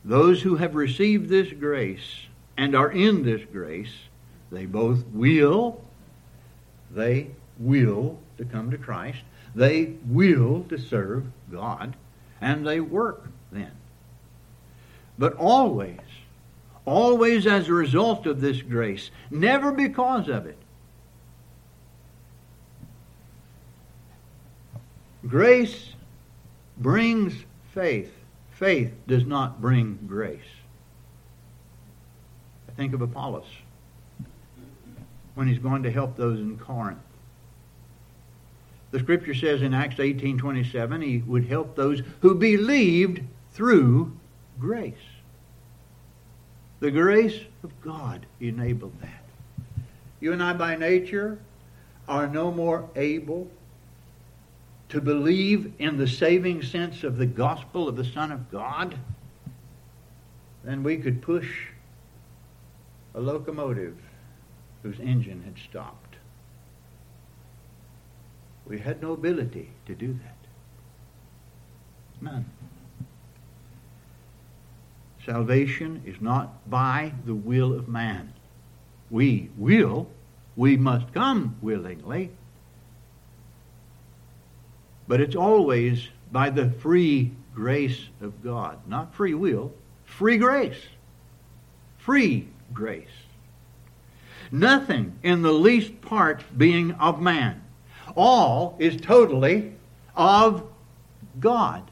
those 0.05 0.43
who 0.43 0.57
have 0.57 0.75
received 0.75 1.29
this 1.29 1.53
grace 1.53 2.27
and 2.63 2.77
are 2.77 2.93
in 2.93 3.25
this 3.25 3.43
grace, 3.53 3.93
they 4.53 4.67
both 4.67 5.05
will, 5.13 5.83
they 6.93 7.29
will 7.59 8.21
to 8.39 8.45
come 8.45 8.71
to 8.71 8.79
Christ, 8.79 9.19
they 9.53 9.95
will 10.07 10.63
to 10.69 10.79
serve 10.79 11.25
God, 11.51 11.97
and 12.41 12.65
they 12.65 12.79
work 12.79 13.33
then. 13.51 13.73
But 15.19 15.35
always, 15.35 15.99
always 16.85 17.49
as 17.49 17.69
a 17.69 17.73
result 17.73 18.27
of 18.27 18.41
this 18.41 18.63
grace, 18.63 19.11
never 19.29 19.73
because 19.73 20.29
of 20.29 20.47
it. 20.47 20.59
Grace 25.27 25.95
brings 26.79 27.35
faith. 27.75 28.15
Faith 28.53 28.93
does 29.09 29.27
not 29.27 29.61
bring 29.61 29.99
grace. 30.07 30.62
Think 32.77 32.95
of 32.95 33.03
Apollos 33.03 33.47
when 35.35 35.49
he's 35.49 35.59
going 35.59 35.83
to 35.85 35.91
help 35.91 36.17
those 36.17 36.39
in 36.39 36.59
Corinth. 36.59 36.99
The 38.91 38.99
scripture 38.99 39.35
says 39.35 39.63
in 39.63 39.73
Acts 39.73 39.97
18:27 39.97 41.03
he 41.03 41.19
would 41.19 41.47
help 41.47 41.75
those 41.75 42.03
who 42.21 42.35
believed 42.35 43.23
through 43.53 44.13
grace. 44.61 44.95
The 46.81 46.91
grace 46.91 47.41
of 47.63 47.81
God 47.81 48.27
enabled 48.41 48.93
that. 49.01 49.23
You 50.21 50.33
and 50.33 50.43
I 50.43 50.53
by 50.53 50.77
nature 50.77 51.39
are 52.07 52.27
no 52.27 52.51
more 52.51 52.89
able 52.95 53.51
to 54.91 55.01
believe 55.01 55.73
in 55.79 55.97
the 55.97 56.07
saving 56.07 56.63
sense 56.63 57.03
of 57.03 57.17
the 57.17 57.27
gospel 57.27 57.89
of 57.89 57.97
the 57.97 58.05
Son 58.05 58.31
of 58.31 58.51
God 58.51 58.99
than 60.65 60.83
we 60.83 60.99
could 60.99 61.23
push 61.23 61.69
a 63.15 63.21
locomotive 63.21 63.97
whose 64.83 64.99
engine 65.01 65.43
had 65.45 65.59
stopped. 65.59 66.17
We 68.67 68.79
had 68.79 69.03
no 69.03 69.13
ability 69.13 69.71
to 69.87 69.95
do 69.95 70.13
that. 70.13 70.37
None. 72.21 72.45
Salvation 75.27 76.03
is 76.05 76.21
not 76.21 76.69
by 76.69 77.13
the 77.27 77.35
will 77.35 77.73
of 77.73 77.89
man. 77.89 78.33
We 79.11 79.51
will, 79.57 80.09
we 80.57 80.77
must 80.77 81.13
come 81.13 81.57
willingly, 81.61 82.31
but 85.07 85.21
it's 85.21 85.37
always 85.37 86.09
by 86.31 86.51
the 86.51 86.71
free 86.71 87.31
grace 87.55 88.09
of 88.21 88.43
God. 88.43 88.79
Not 88.89 89.15
free 89.15 89.35
will, 89.35 89.73
free 90.05 90.39
grace. 90.39 90.81
Free 91.99 92.49
grace. 92.75 93.09
Nothing 94.51 95.19
in 95.23 95.43
the 95.43 95.53
least 95.53 96.01
part 96.03 96.45
being 96.57 96.93
of 96.93 97.21
man. 97.21 97.63
All 98.17 98.77
is 98.79 99.01
totally 99.01 99.73
of 100.15 100.65
God. 101.41 101.91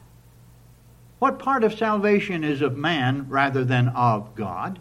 What 1.19 1.39
part 1.39 1.63
of 1.63 1.73
salvation 1.73 2.43
is 2.43 2.61
of 2.61 2.77
man 2.77 3.27
rather 3.29 3.63
than 3.63 3.89
of 3.89 4.35
God? 4.35 4.79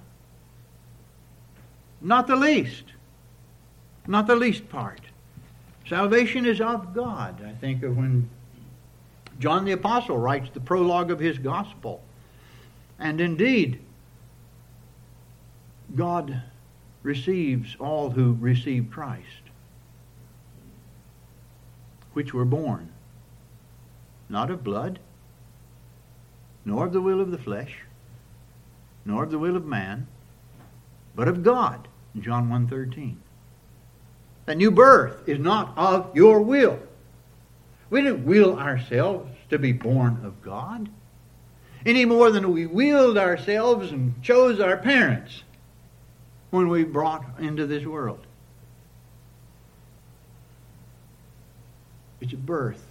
Not 2.01 2.27
the 2.27 2.37
least. 2.37 2.85
Not 4.07 4.27
the 4.27 4.37
least 4.37 4.69
part. 4.69 5.01
Salvation 5.89 6.47
is 6.47 6.61
of 6.61 6.95
God. 6.95 7.45
I 7.45 7.53
think 7.53 7.83
of 7.83 7.97
when 7.97 8.29
John 9.39 9.65
the 9.65 9.73
Apostle 9.73 10.19
writes 10.19 10.51
the 10.53 10.61
prologue 10.61 11.11
of 11.11 11.19
his 11.19 11.39
gospel. 11.39 12.03
And 12.99 13.21
indeed, 13.21 13.81
God 15.97 16.43
receives 17.03 17.77
all 17.79 18.11
who 18.11 18.37
receive 18.41 18.91
Christ, 18.91 19.25
which 22.13 22.35
were 22.35 22.45
born 22.45 22.91
not 24.29 24.51
of 24.51 24.63
blood, 24.63 25.01
nor 26.65 26.87
of 26.87 26.93
the 26.93 27.01
will 27.01 27.21
of 27.21 27.33
the 27.33 27.39
flesh, 27.39 27.79
nor 29.05 29.25
of 29.25 29.31
the 29.31 29.39
will 29.39 29.57
of 29.57 29.67
man, 29.67 30.07
but 31.15 31.27
of 31.27 31.43
God. 31.43 31.89
John 32.19 32.49
1.13. 32.49 33.17
The 34.47 34.55
new 34.55 34.71
birth 34.71 35.29
is 35.29 35.39
not 35.39 35.77
of 35.77 36.15
your 36.15 36.41
will. 36.41 36.79
We 37.89 38.03
didn't 38.03 38.25
will 38.25 38.59
ourselves 38.59 39.31
to 39.51 39.59
be 39.59 39.73
born 39.73 40.21
of 40.25 40.43
God 40.43 40.89
any 41.85 42.05
more 42.05 42.31
than 42.31 42.53
we 42.53 42.67
willed 42.67 43.17
ourselves 43.17 43.91
and 43.91 44.23
chose 44.23 44.61
our 44.61 44.77
parents 44.77 45.43
when 46.51 46.69
we 46.69 46.85
brought 46.85 47.25
into 47.39 47.67
this 47.67 47.85
world. 47.85 48.27
It's 52.21 52.33
a 52.33 52.37
birth 52.37 52.87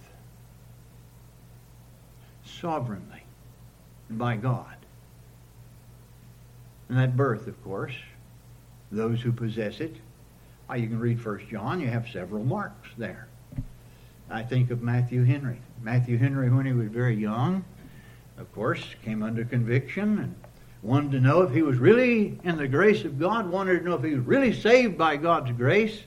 sovereignly 2.44 3.22
by 4.10 4.36
God. 4.36 4.76
And 6.88 6.98
that 6.98 7.16
birth, 7.16 7.46
of 7.46 7.62
course, 7.62 7.94
those 8.90 9.20
who 9.20 9.30
possess 9.30 9.80
it, 9.80 9.94
well, 10.68 10.78
you 10.78 10.88
can 10.88 10.98
read 10.98 11.20
First 11.20 11.48
John, 11.48 11.80
you 11.80 11.88
have 11.88 12.08
several 12.08 12.42
marks 12.42 12.88
there. 12.98 13.28
I 14.28 14.42
think 14.42 14.70
of 14.70 14.82
Matthew 14.82 15.24
Henry. 15.24 15.60
Matthew 15.82 16.18
Henry, 16.18 16.50
when 16.50 16.66
he 16.66 16.72
was 16.72 16.88
very 16.88 17.16
young, 17.16 17.64
of 18.38 18.52
course, 18.52 18.84
came 19.04 19.22
under 19.22 19.44
conviction 19.44 20.18
and 20.18 20.34
wanted 20.82 21.12
to 21.12 21.20
know 21.20 21.42
if 21.42 21.52
he 21.52 21.62
was 21.62 21.78
really 21.78 22.38
in 22.42 22.56
the 22.56 22.68
grace 22.68 23.04
of 23.04 23.18
God, 23.18 23.50
wanted 23.50 23.80
to 23.80 23.84
know 23.84 23.94
if 23.94 24.02
he 24.02 24.14
was 24.14 24.24
really 24.24 24.52
saved 24.52 24.96
by 24.96 25.16
God's 25.16 25.52
grace. 25.52 25.98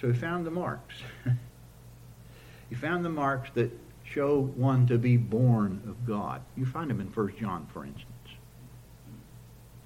So 0.00 0.08
he 0.10 0.18
found 0.18 0.44
the 0.44 0.50
marks. 0.50 0.96
he 2.68 2.74
found 2.74 3.04
the 3.04 3.10
marks 3.10 3.50
that 3.54 3.70
show 4.04 4.40
one 4.40 4.86
to 4.88 4.98
be 4.98 5.16
born 5.16 5.80
of 5.86 6.06
God. 6.06 6.42
You 6.56 6.66
find 6.66 6.90
them 6.90 7.00
in 7.00 7.06
1 7.06 7.34
John, 7.38 7.68
for 7.72 7.84
instance. 7.84 8.08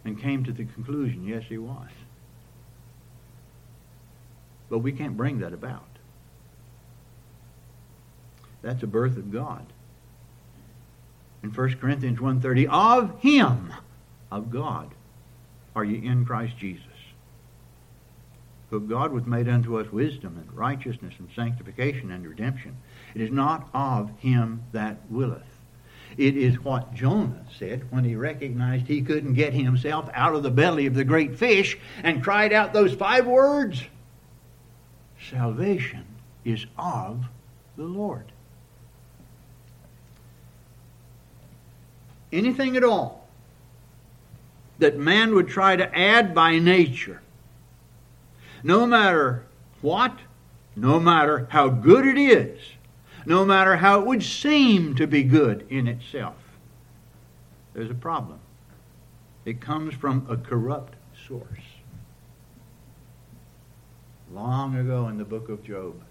And 0.05 0.21
came 0.21 0.45
to 0.45 0.53
the 0.53 0.65
conclusion, 0.65 1.27
yes, 1.27 1.45
he 1.49 1.59
was. 1.59 1.89
But 4.71 4.79
we 4.79 4.93
can't 4.93 5.17
bring 5.17 5.41
that 5.41 5.53
about. 5.53 5.85
That's 8.63 8.83
a 8.83 8.87
birth 8.87 9.17
of 9.17 9.31
God 9.31 9.67
in 11.47 11.53
1 11.53 11.75
Corinthians 11.79 12.19
1.30, 12.19 12.69
of 12.69 13.21
him, 13.21 13.73
of 14.33 14.51
God, 14.51 14.91
are 15.77 15.85
ye 15.85 16.05
in 16.05 16.25
Christ 16.25 16.59
Jesus. 16.59 16.83
But 18.69 18.89
God 18.89 19.13
was 19.13 19.27
made 19.27 19.49
unto 19.49 19.79
us 19.79 19.93
wisdom 19.93 20.37
and 20.39 20.53
righteousness 20.53 21.15
and 21.21 21.29
sanctification 21.37 22.11
and 22.11 22.27
redemption. 22.27 22.77
It 23.15 23.21
is 23.21 23.31
not 23.31 23.69
of 23.73 24.11
him 24.19 24.65
that 24.73 24.99
willeth. 25.09 25.45
It 26.17 26.37
is 26.37 26.59
what 26.65 26.95
Jonah 26.95 27.45
said 27.57 27.93
when 27.93 28.03
he 28.03 28.17
recognized 28.17 28.87
he 28.87 29.03
couldn't 29.03 29.35
get 29.35 29.53
himself 29.53 30.11
out 30.15 30.35
of 30.35 30.43
the 30.43 30.51
belly 30.51 30.87
of 30.87 30.95
the 30.95 31.05
great 31.05 31.39
fish 31.39 31.79
and 32.03 32.25
cried 32.25 32.53
out 32.53 32.73
those 32.73 32.95
five 32.95 33.27
words 33.27 33.85
salvation 35.31 36.05
is 36.45 36.67
of 36.79 37.25
the 37.77 37.85
Lord. 37.85 38.33
Anything 42.33 42.77
at 42.77 42.85
all 42.85 43.29
that 44.79 44.99
man 44.99 45.35
would 45.35 45.49
try 45.49 45.77
to 45.77 45.99
add 45.99 46.35
by 46.35 46.59
nature, 46.59 47.23
no 48.63 48.87
matter 48.87 49.47
what, 49.81 50.19
no 50.75 51.01
matter 51.01 51.47
how 51.51 51.69
good 51.69 52.07
it 52.07 52.19
is, 52.19 52.61
no 53.25 53.45
matter 53.45 53.77
how 53.77 54.01
it 54.01 54.07
would 54.07 54.23
seem 54.23 54.95
to 54.95 55.07
be 55.07 55.23
good 55.23 55.67
in 55.71 55.89
itself, 55.89 56.37
there's 57.75 57.91
a 57.91 57.95
problem. 57.95 58.39
It 59.45 59.61
comes 59.61 59.95
from 59.95 60.27
a 60.29 60.37
corrupt 60.37 60.95
source. 61.27 61.61
Long 64.33 64.77
ago 64.77 65.09
in 65.09 65.19
the 65.19 65.25
book 65.25 65.49
of 65.49 65.63
Job, 65.63 66.03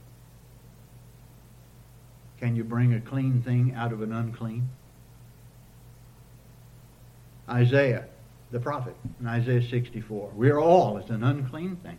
can 2.39 2.55
you 2.55 2.63
bring 2.63 2.93
a 2.93 3.01
clean 3.01 3.41
thing 3.41 3.73
out 3.75 3.91
of 3.91 4.01
an 4.01 4.13
unclean? 4.13 4.69
Isaiah, 7.49 8.05
the 8.51 8.59
prophet, 8.59 8.95
in 9.19 9.27
Isaiah 9.27 9.61
64. 9.61 10.31
We 10.35 10.49
are 10.49 10.59
all 10.59 10.97
as 10.97 11.09
an 11.09 11.23
unclean 11.23 11.75
thing. 11.77 11.97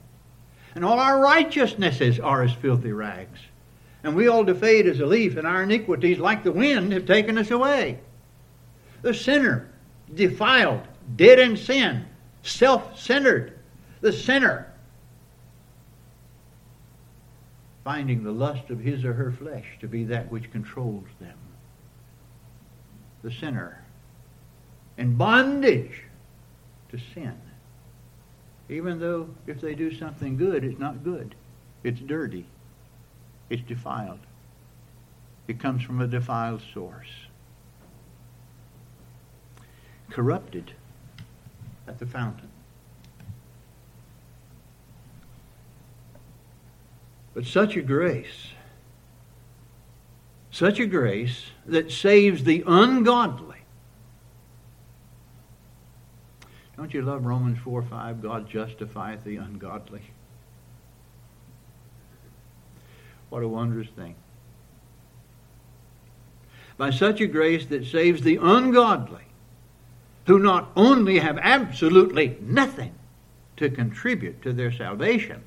And 0.74 0.84
all 0.84 0.98
our 0.98 1.20
righteousnesses 1.20 2.20
are 2.20 2.42
as 2.42 2.52
filthy 2.52 2.92
rags. 2.92 3.40
And 4.02 4.14
we 4.14 4.28
all 4.28 4.44
defade 4.44 4.86
as 4.86 5.00
a 5.00 5.06
leaf, 5.06 5.36
and 5.36 5.46
our 5.46 5.62
iniquities, 5.62 6.18
like 6.18 6.44
the 6.44 6.52
wind, 6.52 6.92
have 6.92 7.06
taken 7.06 7.38
us 7.38 7.50
away. 7.50 7.98
The 9.02 9.14
sinner, 9.14 9.68
defiled, 10.14 10.82
dead 11.16 11.38
in 11.38 11.56
sin, 11.56 12.06
self 12.42 12.98
centered. 12.98 13.58
The 14.00 14.12
sinner, 14.12 14.72
finding 17.82 18.22
the 18.22 18.32
lust 18.32 18.68
of 18.70 18.80
his 18.80 19.04
or 19.04 19.12
her 19.14 19.32
flesh 19.32 19.64
to 19.80 19.88
be 19.88 20.04
that 20.04 20.30
which 20.30 20.50
controls 20.52 21.06
them. 21.20 21.38
The 23.22 23.30
sinner 23.30 23.82
in 24.98 25.16
bondage 25.16 26.02
to 26.90 26.98
sin. 27.14 27.38
Even 28.68 28.98
though 28.98 29.28
if 29.46 29.60
they 29.60 29.74
do 29.74 29.94
something 29.94 30.36
good, 30.36 30.64
it's 30.64 30.78
not 30.78 31.04
good. 31.04 31.34
It's 31.84 32.00
dirty. 32.00 32.46
It's 33.48 33.62
defiled. 33.62 34.18
It 35.46 35.60
comes 35.60 35.82
from 35.82 36.00
a 36.00 36.06
defiled 36.06 36.62
source. 36.74 37.08
Corrupted 40.10 40.72
at 41.86 41.98
the 41.98 42.06
fountain. 42.06 42.48
But 47.34 47.44
such 47.44 47.76
a 47.76 47.82
grace, 47.82 48.48
such 50.50 50.80
a 50.80 50.86
grace 50.86 51.44
that 51.66 51.92
saves 51.92 52.44
the 52.44 52.64
ungodly 52.66 53.45
Don't 56.76 56.92
you 56.92 57.02
love 57.02 57.24
Romans 57.24 57.58
4 57.58 57.82
5? 57.82 58.22
God 58.22 58.48
justifieth 58.48 59.24
the 59.24 59.36
ungodly. 59.36 60.02
What 63.30 63.42
a 63.42 63.48
wondrous 63.48 63.88
thing. 63.96 64.14
By 66.76 66.90
such 66.90 67.20
a 67.20 67.26
grace 67.26 67.66
that 67.66 67.86
saves 67.86 68.20
the 68.20 68.36
ungodly, 68.36 69.24
who 70.26 70.38
not 70.38 70.70
only 70.76 71.18
have 71.18 71.38
absolutely 71.38 72.36
nothing 72.40 72.92
to 73.56 73.70
contribute 73.70 74.42
to 74.42 74.52
their 74.52 74.70
salvation, 74.70 75.42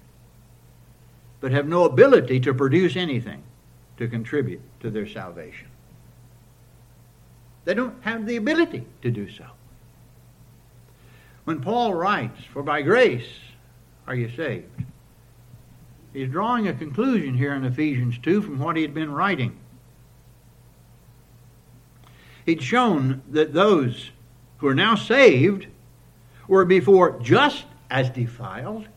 but 1.40 1.52
have 1.52 1.68
no 1.68 1.86
ability 1.86 2.40
to 2.40 2.54
produce 2.54 2.96
anything 2.96 3.44
to 3.98 4.08
contribute 4.08 4.62
to 4.80 4.90
their 4.90 5.08
salvation. 5.08 5.68
They 7.66 7.74
don't 7.74 8.02
have 8.02 8.26
the 8.26 8.38
ability 8.38 8.86
to 9.04 9.12
do 9.12 9.30
so. 9.30 9.46
When 11.50 11.62
Paul 11.62 11.96
writes, 11.96 12.44
For 12.54 12.62
by 12.62 12.84
grace 12.84 13.28
are 14.06 14.14
you 14.14 14.30
saved, 14.36 14.84
he's 16.14 16.30
drawing 16.30 16.68
a 16.68 16.76
conclusion 16.76 17.34
here 17.34 17.56
in 17.56 17.66
Ephesians 17.66 18.20
2 18.22 18.44
from 18.44 18.60
what 18.60 18.76
he 18.76 18.84
had 18.84 18.94
been 18.94 19.12
writing. 19.12 19.58
He'd 22.46 22.62
shown 22.62 23.24
that 23.32 23.54
those 23.54 24.12
who 24.60 24.68
are 24.68 24.76
now 24.76 24.94
saved 24.94 25.66
were 26.48 26.66
before 26.66 27.20
just 27.20 27.66
as 27.90 28.12
defiled, 28.12 28.88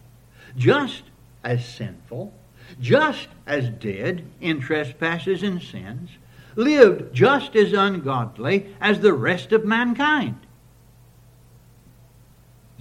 just 0.55 1.05
as 1.43 1.65
sinful, 1.65 2.35
just 2.79 3.29
as 3.47 3.71
dead 3.71 4.27
in 4.43 4.61
trespasses 4.61 5.43
and 5.43 5.63
sins, 5.63 6.11
lived 6.55 7.15
just 7.15 7.57
as 7.57 7.73
ungodly 7.73 8.77
as 8.79 9.01
the 9.01 9.15
rest 9.15 9.53
of 9.53 9.65
mankind. 9.65 10.37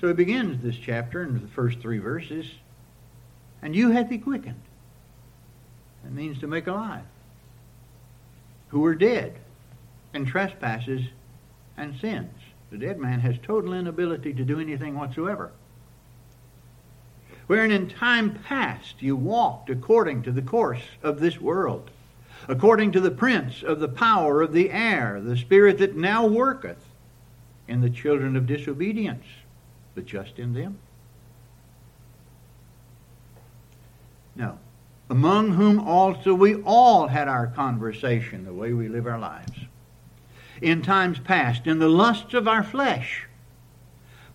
So 0.01 0.07
he 0.07 0.13
begins 0.13 0.63
this 0.63 0.77
chapter 0.77 1.21
in 1.21 1.39
the 1.39 1.47
first 1.49 1.79
three 1.79 1.99
verses. 1.99 2.47
And 3.61 3.75
you 3.75 3.91
hath 3.91 4.09
he 4.09 4.17
quickened. 4.17 4.59
That 6.03 6.11
means 6.11 6.39
to 6.39 6.47
make 6.47 6.65
alive. 6.65 7.03
Who 8.69 8.79
were 8.79 8.95
dead 8.95 9.35
in 10.15 10.25
trespasses 10.25 11.03
and 11.77 11.95
sins. 11.99 12.33
The 12.71 12.79
dead 12.79 12.97
man 12.97 13.19
has 13.19 13.35
total 13.43 13.73
inability 13.73 14.33
to 14.33 14.43
do 14.43 14.59
anything 14.59 14.97
whatsoever. 14.97 15.51
Wherein 17.45 17.69
in 17.69 17.87
time 17.87 18.39
past 18.47 19.03
you 19.03 19.15
walked 19.15 19.69
according 19.69 20.23
to 20.23 20.31
the 20.31 20.41
course 20.41 20.81
of 21.03 21.19
this 21.19 21.39
world, 21.39 21.91
according 22.47 22.93
to 22.93 23.01
the 23.01 23.11
prince 23.11 23.61
of 23.61 23.79
the 23.79 23.89
power 23.89 24.41
of 24.41 24.53
the 24.53 24.71
air, 24.71 25.21
the 25.21 25.37
spirit 25.37 25.77
that 25.77 25.95
now 25.95 26.25
worketh 26.25 26.83
in 27.67 27.81
the 27.81 27.89
children 27.89 28.35
of 28.35 28.47
disobedience 28.47 29.25
but 29.95 30.05
just 30.05 30.39
in 30.39 30.53
them? 30.53 30.77
No. 34.35 34.57
Among 35.09 35.51
whom 35.51 35.79
also 35.79 36.33
we 36.33 36.55
all 36.63 37.07
had 37.07 37.27
our 37.27 37.47
conversation, 37.47 38.45
the 38.45 38.53
way 38.53 38.73
we 38.73 38.87
live 38.87 39.05
our 39.05 39.19
lives. 39.19 39.65
In 40.61 40.81
times 40.81 41.19
past, 41.19 41.67
in 41.67 41.79
the 41.79 41.89
lusts 41.89 42.33
of 42.33 42.47
our 42.47 42.63
flesh, 42.63 43.27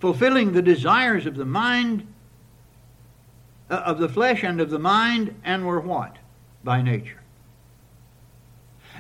fulfilling 0.01 0.53
the 0.53 0.62
desires 0.62 1.25
of 1.25 1.37
the 1.37 1.47
mind, 1.47 2.07
uh, 3.71 3.77
of 3.87 3.99
the 3.99 4.09
flesh 4.09 4.42
and 4.45 4.61
of 4.61 4.71
the 4.71 4.79
mind, 4.79 5.35
and 5.45 5.66
were 5.66 5.81
what? 5.81 6.16
By 6.62 6.83
nature. 6.83 7.23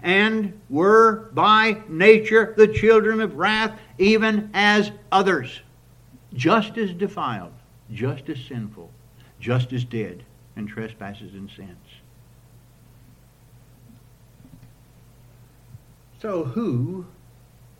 And 0.02 0.58
were 0.70 1.30
by 1.32 1.82
nature 1.88 2.54
the 2.56 2.68
children 2.68 3.20
of 3.20 3.36
wrath, 3.36 3.78
even 3.98 4.50
as 4.54 4.92
others 5.12 5.60
just 6.36 6.76
as 6.76 6.92
defiled, 6.92 7.52
just 7.90 8.28
as 8.28 8.38
sinful, 8.44 8.90
just 9.40 9.72
as 9.72 9.84
dead 9.84 10.24
in 10.56 10.66
trespasses 10.66 11.32
and 11.34 11.50
sins. 11.50 11.76
So, 16.20 16.44
who 16.44 17.06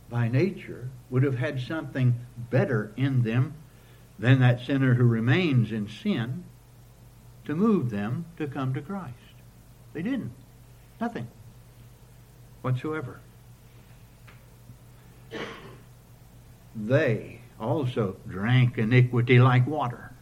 by 0.08 0.28
nature 0.28 0.88
would 1.10 1.22
have 1.22 1.38
had 1.38 1.60
something 1.60 2.14
better 2.50 2.92
in 2.96 3.22
them 3.22 3.54
than 4.18 4.40
that 4.40 4.60
sinner 4.60 4.94
who 4.94 5.04
remains 5.04 5.72
in 5.72 5.88
sin 5.88 6.44
to 7.44 7.54
move 7.54 7.90
them 7.90 8.26
to 8.36 8.46
come 8.46 8.74
to 8.74 8.80
Christ? 8.80 9.14
They 9.92 10.02
didn't. 10.02 10.32
Nothing 11.00 11.26
whatsoever. 12.62 13.20
They 16.74 17.35
also 17.60 18.16
drank 18.28 18.78
iniquity 18.78 19.38
like 19.38 19.66
water, 19.66 20.12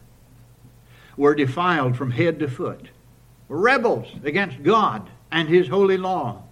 were 1.17 1.35
defiled 1.35 1.97
from 1.97 2.11
head 2.11 2.39
to 2.39 2.47
foot, 2.47 2.89
were 3.47 3.59
rebels 3.59 4.07
against 4.23 4.63
God 4.63 5.09
and 5.31 5.49
His 5.49 5.67
holy 5.67 5.97
law, 5.97 6.43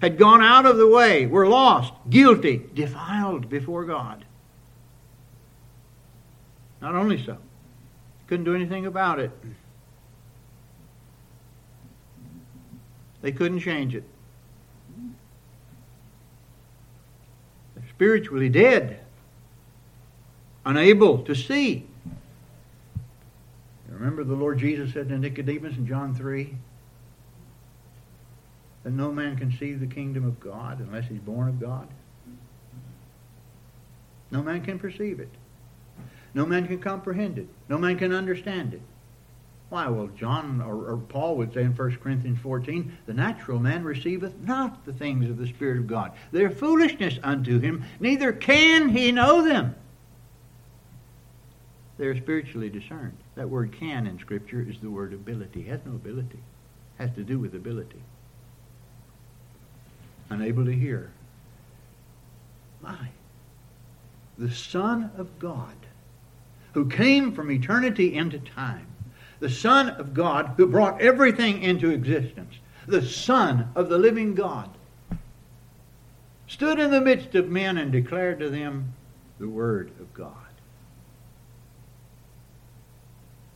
had 0.00 0.18
gone 0.18 0.42
out 0.42 0.66
of 0.66 0.76
the 0.76 0.88
way, 0.88 1.26
were 1.26 1.48
lost, 1.48 1.92
guilty, 2.10 2.62
defiled 2.74 3.48
before 3.48 3.84
God. 3.84 4.24
Not 6.80 6.94
only 6.94 7.24
so, 7.24 7.38
couldn't 8.26 8.44
do 8.44 8.54
anything 8.54 8.86
about 8.86 9.18
it. 9.18 9.30
They 13.22 13.32
couldn't 13.32 13.60
change 13.60 13.94
it. 13.94 14.04
They're 17.74 17.88
spiritually 17.88 18.50
dead 18.50 19.03
unable 20.64 21.18
to 21.24 21.34
see. 21.34 21.86
Remember 23.88 24.24
the 24.24 24.34
Lord 24.34 24.58
Jesus 24.58 24.92
said 24.92 25.08
to 25.08 25.18
Nicodemus 25.18 25.76
in 25.76 25.86
John 25.86 26.14
3 26.14 26.54
that 28.82 28.90
no 28.90 29.12
man 29.12 29.36
can 29.36 29.56
see 29.56 29.74
the 29.74 29.86
kingdom 29.86 30.26
of 30.26 30.40
God 30.40 30.80
unless 30.80 31.06
he's 31.06 31.20
born 31.20 31.48
of 31.48 31.60
God? 31.60 31.88
No 34.30 34.42
man 34.42 34.62
can 34.62 34.78
perceive 34.78 35.20
it. 35.20 35.30
No 36.34 36.44
man 36.44 36.66
can 36.66 36.80
comprehend 36.80 37.38
it. 37.38 37.48
No 37.68 37.78
man 37.78 37.96
can 37.96 38.12
understand 38.12 38.74
it. 38.74 38.82
Why, 39.70 39.88
well, 39.88 40.08
John 40.08 40.60
or, 40.60 40.92
or, 40.92 40.96
Paul 40.96 41.36
would 41.36 41.54
say 41.54 41.62
in 41.62 41.72
1 41.74 41.96
Corinthians 41.96 42.38
14, 42.40 42.96
the 43.06 43.14
natural 43.14 43.58
man 43.58 43.82
receiveth 43.84 44.34
not 44.40 44.84
the 44.84 44.92
things 44.92 45.30
of 45.30 45.38
the 45.38 45.46
Spirit 45.46 45.78
of 45.78 45.86
God. 45.86 46.12
They're 46.32 46.50
foolishness 46.50 47.18
unto 47.22 47.58
him, 47.58 47.84
neither 47.98 48.32
can 48.32 48.88
he 48.88 49.10
know 49.10 49.42
them. 49.42 49.74
They're 51.96 52.16
spiritually 52.16 52.68
discerned. 52.68 53.16
That 53.36 53.48
word 53.48 53.72
can 53.72 54.06
in 54.06 54.18
Scripture 54.18 54.66
is 54.68 54.76
the 54.80 54.90
word 54.90 55.12
ability. 55.12 55.60
It 55.60 55.68
has 55.68 55.80
no 55.84 55.92
ability. 55.92 56.38
It 56.98 57.02
has 57.02 57.14
to 57.16 57.22
do 57.22 57.38
with 57.38 57.54
ability. 57.54 58.02
Unable 60.30 60.64
to 60.64 60.72
hear. 60.72 61.12
My. 62.80 63.08
The 64.38 64.50
Son 64.50 65.10
of 65.16 65.38
God, 65.38 65.76
who 66.72 66.88
came 66.88 67.32
from 67.32 67.52
eternity 67.52 68.14
into 68.14 68.40
time, 68.40 68.86
the 69.38 69.50
Son 69.50 69.90
of 69.90 70.14
God 70.14 70.54
who 70.56 70.66
brought 70.66 71.00
everything 71.00 71.62
into 71.62 71.90
existence, 71.90 72.54
the 72.86 73.02
Son 73.02 73.70
of 73.76 73.88
the 73.88 73.98
living 73.98 74.34
God, 74.34 74.70
stood 76.48 76.78
in 76.78 76.90
the 76.90 77.00
midst 77.00 77.34
of 77.34 77.48
men 77.48 77.78
and 77.78 77.92
declared 77.92 78.40
to 78.40 78.50
them 78.50 78.92
the 79.38 79.48
Word 79.48 79.92
of 80.00 80.12
God. 80.14 80.43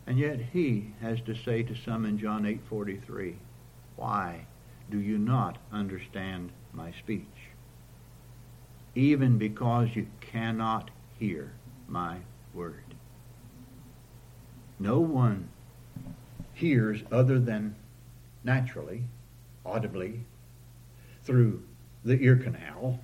And 0.08 0.18
yet 0.18 0.40
he 0.40 0.94
has 1.02 1.20
to 1.26 1.34
say 1.34 1.62
to 1.62 1.76
some 1.76 2.06
in 2.06 2.16
John 2.16 2.44
8:43, 2.44 3.36
"Why 3.94 4.46
do 4.88 4.98
you 4.98 5.18
not 5.18 5.58
understand 5.70 6.50
my 6.72 6.92
speech? 6.92 7.50
Even 8.94 9.36
because 9.36 9.94
you 9.94 10.06
cannot 10.22 10.90
hear 11.18 11.52
my 11.86 12.20
word." 12.54 12.94
No 14.78 14.98
one 14.98 15.50
hears 16.54 17.04
other 17.12 17.38
than 17.38 17.76
naturally, 18.42 19.04
audibly, 19.62 20.24
through 21.22 21.62
the 22.02 22.18
ear 22.22 22.36
canal. 22.36 22.98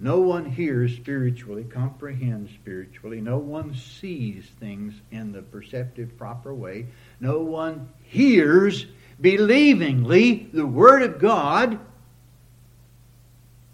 No 0.00 0.20
one 0.20 0.44
hears 0.44 0.94
spiritually, 0.94 1.64
comprehends 1.64 2.52
spiritually. 2.52 3.20
No 3.20 3.38
one 3.38 3.74
sees 3.74 4.46
things 4.60 4.94
in 5.10 5.32
the 5.32 5.42
perceptive, 5.42 6.16
proper 6.16 6.54
way. 6.54 6.86
No 7.20 7.40
one 7.40 7.88
hears 8.04 8.86
believingly 9.20 10.52
the 10.52 10.66
Word 10.66 11.02
of 11.02 11.18
God 11.18 11.80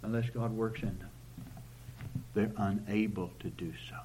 unless 0.03 0.31
God 0.31 0.53
works 0.53 0.83
in 0.83 0.99
them. 0.99 1.11
They're 2.35 2.53
unable 2.57 3.31
to 3.41 3.49
do 3.49 3.73
so. 3.89 3.97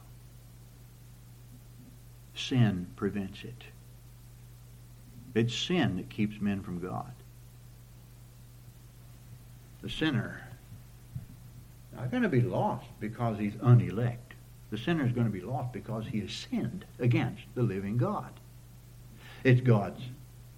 Sin 2.36 2.88
prevents 2.96 3.44
it. 3.44 3.64
It's 5.36 5.56
sin 5.56 5.98
that 5.98 6.10
keeps 6.10 6.42
men 6.42 6.62
from 6.62 6.80
God. 6.80 7.12
The 9.82 9.90
sinner 9.90 10.49
not 12.00 12.12
going 12.12 12.24
to 12.24 12.30
be 12.30 12.42
lost 12.42 12.88
because 13.00 13.38
he's 13.38 13.56
unelect. 13.62 14.34
The 14.72 14.78
sinner 14.78 15.06
is 15.06 15.12
going 15.12 15.28
to 15.28 15.34
be 15.34 15.42
lost 15.42 15.74
because 15.74 16.06
he 16.06 16.20
has 16.22 16.32
sinned 16.32 16.86
against 17.00 17.44
the 17.56 17.64
living 17.64 17.98
God. 17.98 18.32
It's 19.44 19.62
God's 19.62 20.02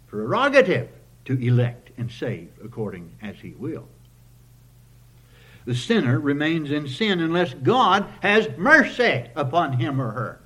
prerogative 0.08 0.89
to 1.25 1.39
elect 1.39 1.91
and 1.97 2.12
save 2.12 2.49
according 2.63 3.13
as 3.21 3.38
he 3.38 3.51
will. 3.51 3.88
The 5.65 5.75
sinner 5.75 6.19
remains 6.19 6.71
in 6.71 6.88
sin 6.88 7.19
unless 7.19 7.54
God 7.54 8.06
has 8.21 8.49
mercy 8.58 9.25
upon 9.36 9.73
him 9.73 10.01
or 10.01 10.12
her. 10.12 10.41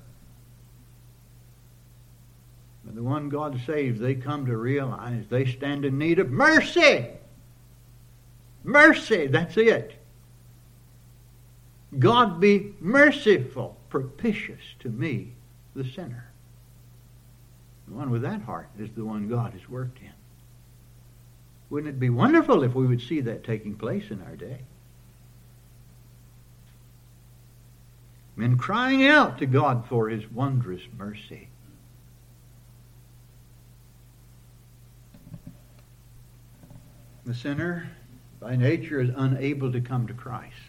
But 2.84 2.94
the 2.94 3.02
one 3.02 3.28
God 3.28 3.60
saves, 3.66 3.98
they 3.98 4.14
come 4.14 4.46
to 4.46 4.56
realize 4.56 5.24
they 5.28 5.46
stand 5.46 5.84
in 5.84 5.98
need 5.98 6.18
of 6.18 6.30
mercy. 6.30 7.08
Mercy, 8.62 9.26
that's 9.26 9.56
it. 9.56 9.96
God 11.98 12.40
be 12.40 12.74
merciful, 12.80 13.76
propitious 13.88 14.60
to 14.80 14.88
me, 14.88 15.32
the 15.74 15.84
sinner. 15.84 16.30
The 17.88 17.94
one 17.94 18.10
with 18.10 18.22
that 18.22 18.42
heart 18.42 18.68
is 18.78 18.90
the 18.90 19.04
one 19.04 19.28
God 19.28 19.52
has 19.52 19.68
worked 19.68 20.00
in. 20.00 20.12
Wouldn't 21.70 21.94
it 21.94 22.00
be 22.00 22.10
wonderful 22.10 22.62
if 22.62 22.74
we 22.74 22.86
would 22.86 23.00
see 23.00 23.20
that 23.20 23.44
taking 23.44 23.74
place 23.74 24.10
in 24.10 24.22
our 24.22 24.36
day? 24.36 24.60
Men 28.36 28.58
crying 28.58 29.06
out 29.06 29.38
to 29.38 29.46
God 29.46 29.86
for 29.88 30.08
his 30.08 30.30
wondrous 30.30 30.82
mercy. 30.96 31.48
The 37.24 37.34
sinner, 37.34 37.90
by 38.38 38.54
nature, 38.54 39.00
is 39.00 39.10
unable 39.16 39.72
to 39.72 39.80
come 39.80 40.06
to 40.06 40.14
Christ. 40.14 40.65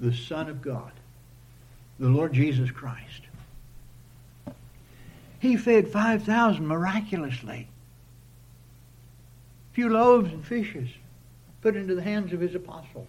The 0.00 0.14
Son 0.14 0.48
of 0.48 0.62
God, 0.62 0.92
the 1.98 2.08
Lord 2.08 2.32
Jesus 2.32 2.70
Christ. 2.70 3.22
He 5.40 5.56
fed 5.56 5.88
5,000 5.88 6.66
miraculously. 6.66 7.68
A 9.70 9.74
few 9.74 9.88
loaves 9.88 10.32
and 10.32 10.44
fishes 10.44 10.88
put 11.62 11.76
into 11.76 11.94
the 11.94 12.02
hands 12.02 12.32
of 12.32 12.40
his 12.40 12.54
apostles. 12.54 13.08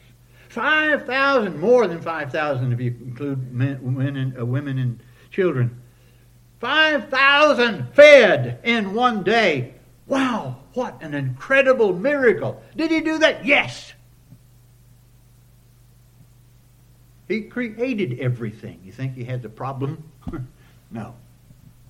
5,000, 0.49 1.59
more 1.59 1.87
than 1.87 2.01
5,000 2.01 2.73
if 2.73 2.79
you 2.79 2.95
include 3.05 3.53
men, 3.53 4.35
uh, 4.39 4.45
women 4.45 4.79
and 4.79 4.99
children. 5.31 5.79
5,000 6.59 7.93
fed 7.93 8.59
in 8.63 8.93
one 8.93 9.23
day. 9.23 9.73
Wow, 10.07 10.57
what 10.73 11.01
an 11.01 11.13
incredible 11.13 11.93
miracle. 11.93 12.61
Did 12.75 12.91
he 12.91 13.01
do 13.01 13.19
that? 13.19 13.45
Yes. 13.45 13.93
He 17.29 17.43
created 17.43 18.19
everything. 18.19 18.81
You 18.83 18.91
think 18.91 19.13
he 19.13 19.23
had 19.23 19.43
the 19.43 19.49
problem? 19.49 20.03
no. 20.91 21.15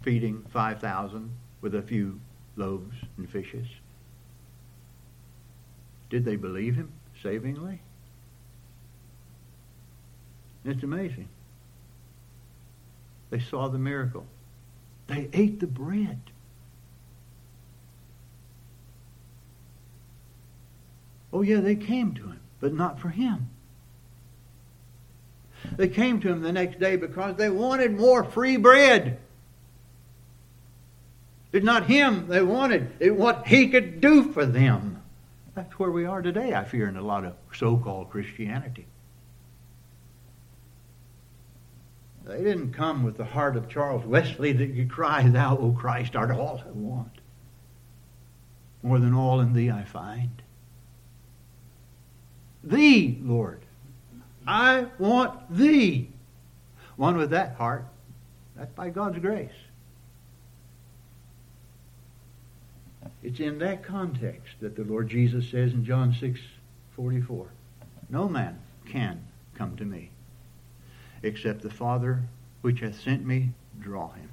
Feeding 0.01 0.43
5,000 0.51 1.31
with 1.61 1.75
a 1.75 1.81
few 1.81 2.19
loaves 2.57 2.95
and 3.17 3.27
fishes. 3.27 3.65
Did 6.09 6.25
they 6.25 6.35
believe 6.35 6.75
him 6.75 6.91
savingly? 7.23 7.79
It's 10.65 10.83
amazing. 10.83 11.29
They 13.29 13.39
saw 13.39 13.69
the 13.69 13.79
miracle. 13.79 14.25
They 15.07 15.29
ate 15.31 15.61
the 15.61 15.67
bread. 15.67 16.19
Oh, 21.31 21.43
yeah, 21.43 21.61
they 21.61 21.75
came 21.75 22.13
to 22.15 22.23
him, 22.23 22.39
but 22.59 22.73
not 22.73 22.99
for 22.99 23.09
him. 23.09 23.49
They 25.75 25.87
came 25.87 26.19
to 26.21 26.29
him 26.29 26.41
the 26.41 26.51
next 26.51 26.79
day 26.79 26.95
because 26.95 27.35
they 27.35 27.49
wanted 27.49 27.97
more 27.97 28.23
free 28.23 28.57
bread. 28.57 29.19
It's 31.51 31.65
not 31.65 31.87
him 31.87 32.27
they 32.27 32.41
wanted, 32.41 32.91
it's 32.99 33.15
what 33.15 33.47
he 33.47 33.69
could 33.69 34.01
do 34.01 34.31
for 34.31 34.45
them. 34.45 35.01
That's 35.55 35.79
where 35.79 35.91
we 35.91 36.05
are 36.05 36.21
today, 36.21 36.53
I 36.53 36.63
fear, 36.63 36.87
in 36.87 36.95
a 36.95 37.01
lot 37.01 37.25
of 37.25 37.33
so 37.53 37.75
called 37.75 38.11
Christianity. 38.11 38.85
They 42.25 42.43
didn't 42.43 42.73
come 42.73 43.03
with 43.03 43.17
the 43.17 43.25
heart 43.25 43.57
of 43.57 43.67
Charles 43.67 44.05
Wesley 44.05 44.53
that 44.53 44.69
you 44.69 44.85
cry, 44.85 45.23
Thou, 45.27 45.57
O 45.57 45.71
Christ, 45.71 46.15
art 46.15 46.29
all 46.29 46.61
I 46.63 46.69
want. 46.71 47.19
More 48.83 48.99
than 48.99 49.15
all 49.15 49.41
in 49.41 49.53
thee 49.53 49.71
I 49.71 49.83
find. 49.83 50.41
Thee, 52.63 53.19
Lord. 53.23 53.63
I 54.49 54.87
want 54.97 55.55
thee. 55.55 56.09
One 56.95 57.17
with 57.17 57.29
that 57.29 57.53
heart, 57.53 57.85
that's 58.55 58.73
by 58.73 58.89
God's 58.89 59.19
grace. 59.19 59.51
It's 63.21 63.39
in 63.39 63.59
that 63.59 63.83
context 63.83 64.55
that 64.61 64.75
the 64.75 64.83
Lord 64.83 65.07
Jesus 65.07 65.47
says 65.51 65.73
in 65.73 65.85
John 65.85 66.15
6 66.19 66.39
44, 66.95 67.47
No 68.09 68.27
man 68.27 68.59
can 68.87 69.23
come 69.53 69.77
to 69.77 69.85
me 69.85 70.09
except 71.21 71.61
the 71.61 71.69
Father 71.69 72.23
which 72.61 72.79
hath 72.79 72.99
sent 72.99 73.23
me 73.23 73.51
draw 73.79 74.11
him. 74.13 74.31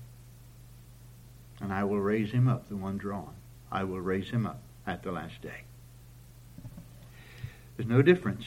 And 1.60 1.70
I 1.70 1.84
will 1.84 2.00
raise 2.00 2.30
him 2.30 2.48
up, 2.48 2.70
the 2.70 2.76
one 2.76 2.96
drawn. 2.96 3.34
I 3.70 3.84
will 3.84 4.00
raise 4.00 4.30
him 4.30 4.46
up 4.46 4.62
at 4.86 5.02
the 5.02 5.12
last 5.12 5.42
day. 5.42 5.64
There's 7.76 7.88
no 7.88 8.00
difference 8.00 8.46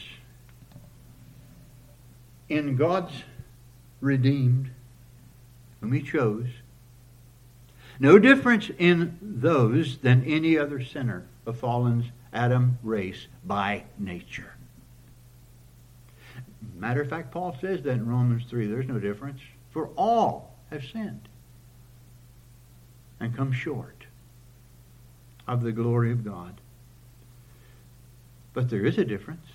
in 2.50 2.76
God's 2.76 3.22
redeemed, 4.00 4.70
whom 5.80 5.92
he 5.92 6.02
chose. 6.02 6.48
No 7.98 8.18
difference 8.18 8.70
in 8.78 9.18
those 9.22 9.98
than 9.98 10.24
any 10.24 10.58
other 10.58 10.82
sinner 10.84 11.26
of 11.46 11.58
fallen's 11.58 12.06
Adam 12.32 12.78
race 12.82 13.26
by 13.44 13.84
nature. 13.98 14.54
Matter 16.76 17.02
of 17.02 17.08
fact, 17.08 17.30
Paul 17.30 17.56
says 17.60 17.82
that 17.82 17.92
in 17.92 18.06
Romans 18.06 18.44
3. 18.48 18.66
There's 18.66 18.88
no 18.88 18.98
difference. 18.98 19.40
For 19.70 19.88
all 19.96 20.54
have 20.70 20.84
sinned 20.84 21.28
and 23.18 23.36
come 23.36 23.52
short 23.52 24.06
of 25.46 25.62
the 25.62 25.72
glory 25.72 26.10
of 26.10 26.24
God. 26.24 26.60
But 28.54 28.70
there 28.70 28.84
is 28.84 28.98
a 28.98 29.04
difference. 29.04 29.46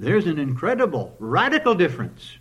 There's 0.00 0.26
an 0.26 0.38
incredible, 0.38 1.14
radical 1.18 1.74
difference. 1.74 2.38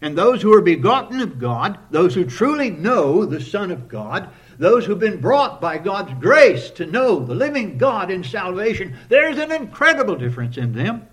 And 0.00 0.16
those 0.16 0.40
who 0.40 0.54
are 0.54 0.60
begotten 0.60 1.20
of 1.20 1.40
God, 1.40 1.78
those 1.90 2.14
who 2.14 2.24
truly 2.24 2.70
know 2.70 3.24
the 3.24 3.40
Son 3.40 3.72
of 3.72 3.88
God, 3.88 4.28
those 4.56 4.86
who've 4.86 4.98
been 4.98 5.20
brought 5.20 5.60
by 5.60 5.78
God's 5.78 6.12
grace 6.20 6.70
to 6.70 6.86
know 6.86 7.18
the 7.18 7.34
living 7.34 7.76
God 7.76 8.08
in 8.08 8.22
salvation, 8.22 8.96
there's 9.08 9.38
an 9.38 9.50
incredible 9.50 10.14
difference 10.14 10.56
in 10.56 10.72
them 10.72 11.08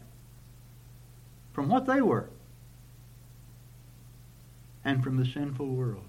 from 1.54 1.70
what 1.70 1.88
they 1.88 2.02
were 2.02 2.30
and 4.86 5.04
from 5.04 5.18
the 5.18 5.26
sinful 5.26 5.68
world. 5.68 6.06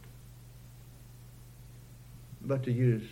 But 2.42 2.64
to 2.64 2.72
use 2.72 3.08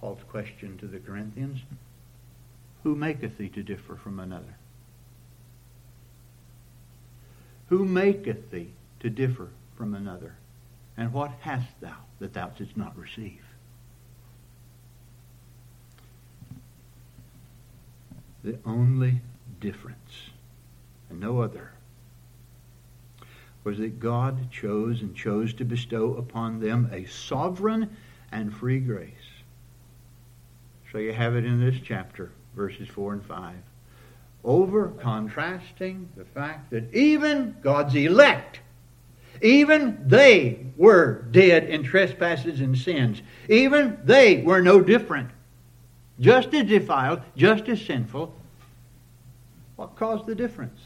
Paul's 0.00 0.22
question 0.28 0.78
to 0.78 0.86
the 0.86 1.00
Corinthians, 1.00 1.58
who 2.84 2.94
maketh 2.94 3.36
thee 3.36 3.48
to 3.48 3.64
differ 3.64 3.96
from 3.96 4.20
another? 4.20 4.57
Who 7.68 7.84
maketh 7.84 8.50
thee 8.50 8.72
to 9.00 9.10
differ 9.10 9.48
from 9.76 9.94
another? 9.94 10.36
And 10.96 11.12
what 11.12 11.32
hast 11.40 11.80
thou 11.80 11.96
that 12.18 12.32
thou 12.32 12.48
didst 12.48 12.76
not 12.76 12.96
receive? 12.98 13.42
The 18.42 18.58
only 18.64 19.20
difference, 19.60 20.30
and 21.10 21.20
no 21.20 21.40
other, 21.40 21.72
was 23.64 23.78
that 23.78 24.00
God 24.00 24.50
chose 24.50 25.02
and 25.02 25.14
chose 25.14 25.52
to 25.54 25.64
bestow 25.64 26.14
upon 26.14 26.60
them 26.60 26.88
a 26.92 27.04
sovereign 27.04 27.94
and 28.32 28.54
free 28.54 28.78
grace. 28.78 29.12
So 30.90 30.98
you 30.98 31.12
have 31.12 31.36
it 31.36 31.44
in 31.44 31.60
this 31.60 31.76
chapter, 31.84 32.32
verses 32.54 32.88
4 32.88 33.14
and 33.14 33.24
5 33.24 33.54
over 34.48 34.88
contrasting 35.02 36.08
the 36.16 36.24
fact 36.24 36.70
that 36.70 36.94
even 36.94 37.54
God's 37.60 37.94
elect, 37.94 38.60
even 39.42 40.02
they 40.06 40.64
were 40.78 41.26
dead 41.30 41.64
in 41.64 41.82
trespasses 41.82 42.60
and 42.60 42.76
sins. 42.76 43.20
Even 43.50 43.98
they 44.04 44.40
were 44.40 44.62
no 44.62 44.80
different. 44.80 45.28
Just 46.18 46.54
as 46.54 46.66
defiled, 46.66 47.20
just 47.36 47.68
as 47.68 47.82
sinful. 47.82 48.34
What 49.76 49.96
caused 49.96 50.24
the 50.24 50.34
difference? 50.34 50.80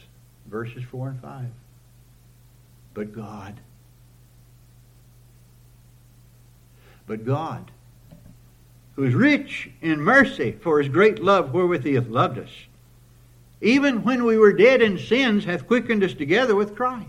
Verses 0.47 0.83
4 0.83 1.11
and 1.11 1.21
5. 1.21 1.47
But 2.95 3.15
God. 3.15 3.55
But 7.07 7.25
God, 7.25 7.71
who 8.97 9.05
is 9.05 9.15
rich 9.15 9.71
in 9.81 10.01
mercy 10.01 10.51
for 10.51 10.81
his 10.81 10.89
great 10.89 11.21
love 11.23 11.55
wherewith 11.55 11.85
he 11.85 11.95
hath 11.95 12.09
loved 12.09 12.39
us, 12.39 12.51
even 13.63 14.03
when 14.03 14.25
we 14.25 14.37
were 14.37 14.53
dead 14.53 14.83
in 14.83 14.99
sins, 14.99 15.45
hath 15.45 15.69
quickened 15.69 16.03
us 16.03 16.15
together 16.15 16.55
with 16.55 16.75
Christ. 16.75 17.07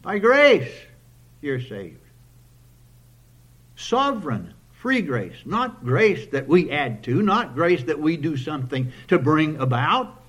By 0.00 0.18
grace, 0.18 0.72
you're 1.42 1.60
saved. 1.60 2.00
Sovereign, 3.76 4.54
free 4.72 5.02
grace. 5.02 5.36
Not 5.44 5.84
grace 5.84 6.26
that 6.28 6.48
we 6.48 6.70
add 6.70 7.02
to, 7.04 7.20
not 7.20 7.54
grace 7.54 7.84
that 7.84 8.00
we 8.00 8.16
do 8.16 8.36
something 8.36 8.92
to 9.08 9.18
bring 9.18 9.56
about. 9.56 10.22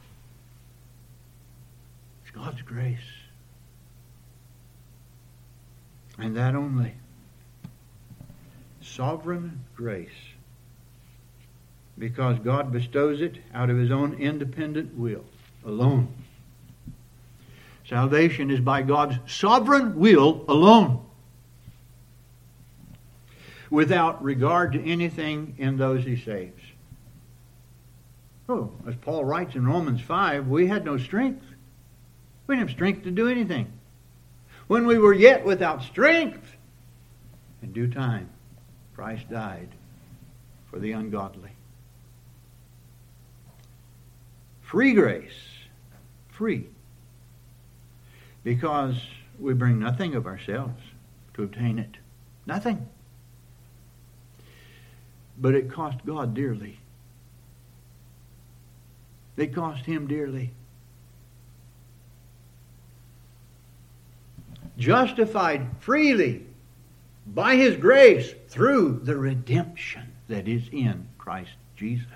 It's 2.23 2.35
God's 2.35 2.61
grace. 2.61 2.97
And 6.17 6.35
that 6.35 6.53
only. 6.55 6.93
Sovereign 8.81 9.61
grace 9.75 10.09
because 11.97 12.39
God 12.39 12.71
bestows 12.71 13.21
it 13.21 13.38
out 13.53 13.69
of 13.69 13.77
his 13.77 13.91
own 13.91 14.15
independent 14.15 14.97
will 14.97 15.23
alone. 15.65 16.13
Salvation 17.88 18.49
is 18.49 18.60
by 18.60 18.81
God's 18.81 19.17
sovereign 19.31 19.97
will 19.97 20.43
alone, 20.47 21.05
without 23.69 24.23
regard 24.23 24.73
to 24.73 24.84
anything 24.84 25.55
in 25.58 25.77
those 25.77 26.03
he 26.03 26.15
saves. 26.15 26.62
Oh, 28.49 28.71
as 28.88 28.95
Paul 28.95 29.25
writes 29.25 29.55
in 29.55 29.65
Romans 29.65 30.01
5, 30.01 30.47
we 30.47 30.67
had 30.67 30.86
no 30.86 30.97
strength. 30.97 31.43
We 32.45 32.55
didn't 32.55 32.69
have 32.69 32.75
strength 32.75 33.03
to 33.03 33.12
do 33.12 33.27
anything. 33.27 33.71
When 34.67 34.86
we 34.86 34.97
were 34.97 35.13
yet 35.13 35.45
without 35.45 35.84
strength, 35.84 36.55
in 37.62 37.71
due 37.71 37.88
time, 37.88 38.29
Christ 38.95 39.29
died 39.29 39.69
for 40.69 40.79
the 40.79 40.91
ungodly. 40.91 41.54
Free 44.65 44.93
grace. 44.93 45.32
Free. 46.30 46.67
Because 48.43 48.95
we 49.39 49.54
bring 49.54 49.80
nothing 49.80 50.15
of 50.15 50.25
ourselves 50.25 50.82
to 51.36 51.43
obtain 51.43 51.78
it. 51.78 51.97
Nothing. 52.47 52.88
But 55.38 55.54
it 55.54 55.71
cost 55.71 56.04
God 56.06 56.34
dearly. 56.34 56.80
It 59.38 59.54
cost 59.54 59.86
him 59.86 60.08
dearly. 60.08 60.51
Justified 64.78 65.67
freely 65.80 66.45
by 67.28 67.56
his 67.56 67.75
grace 67.78 68.34
through 68.49 69.01
the 69.04 69.15
redemption 69.15 70.12
that 70.28 70.47
is 70.47 70.67
in 70.71 71.08
Christ 71.17 71.51
Jesus. 71.75 72.08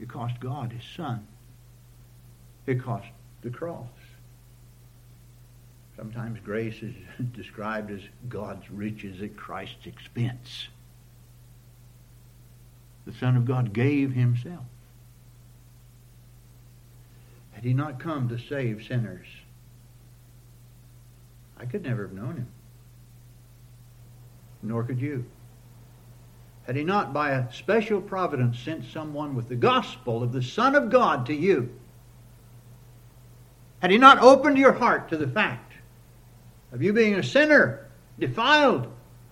It 0.00 0.08
cost 0.08 0.38
God 0.40 0.72
his 0.72 0.84
son. 0.96 1.26
It 2.66 2.82
cost 2.82 3.06
the 3.42 3.50
cross. 3.50 3.86
Sometimes 5.96 6.38
grace 6.44 6.82
is 6.82 6.94
described 7.32 7.90
as 7.90 8.00
God's 8.28 8.70
riches 8.70 9.20
at 9.22 9.36
Christ's 9.36 9.86
expense. 9.86 10.68
The 13.04 13.12
Son 13.12 13.36
of 13.36 13.46
God 13.46 13.72
gave 13.72 14.12
himself. 14.12 14.64
Had 17.52 17.64
he 17.64 17.74
not 17.74 17.98
come 17.98 18.28
to 18.28 18.38
save 18.38 18.84
sinners, 18.84 19.26
I 21.58 21.64
could 21.64 21.82
never 21.82 22.02
have 22.02 22.12
known 22.12 22.36
him. 22.36 22.48
Nor 24.62 24.84
could 24.84 25.00
you 25.00 25.24
had 26.68 26.76
he 26.76 26.84
not 26.84 27.14
by 27.14 27.30
a 27.30 27.50
special 27.50 27.98
providence 27.98 28.58
sent 28.58 28.84
someone 28.92 29.34
with 29.34 29.48
the 29.48 29.56
gospel 29.56 30.22
of 30.22 30.32
the 30.32 30.42
Son 30.42 30.74
of 30.74 30.90
God 30.90 31.24
to 31.24 31.34
you, 31.34 31.74
had 33.80 33.90
he 33.90 33.96
not 33.96 34.18
opened 34.18 34.58
your 34.58 34.74
heart 34.74 35.08
to 35.08 35.16
the 35.16 35.26
fact 35.26 35.72
of 36.70 36.82
you 36.82 36.92
being 36.92 37.14
a 37.14 37.22
sinner, 37.22 37.88
defiled, 38.18 38.86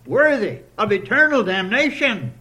worthy 0.07 0.61
of 0.79 0.91
eternal 0.91 1.43
damnation, 1.43 2.33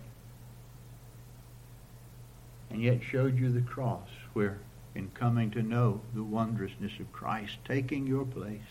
and 2.69 2.81
yet 2.81 3.03
showed 3.03 3.37
you 3.37 3.51
the 3.51 3.59
cross 3.59 4.07
where, 4.31 4.59
in 4.95 5.09
coming 5.09 5.51
to 5.51 5.61
know 5.61 5.99
the 6.13 6.23
wondrousness 6.23 6.93
of 7.01 7.11
Christ, 7.11 7.57
taking 7.65 8.07
your 8.07 8.23
place, 8.23 8.61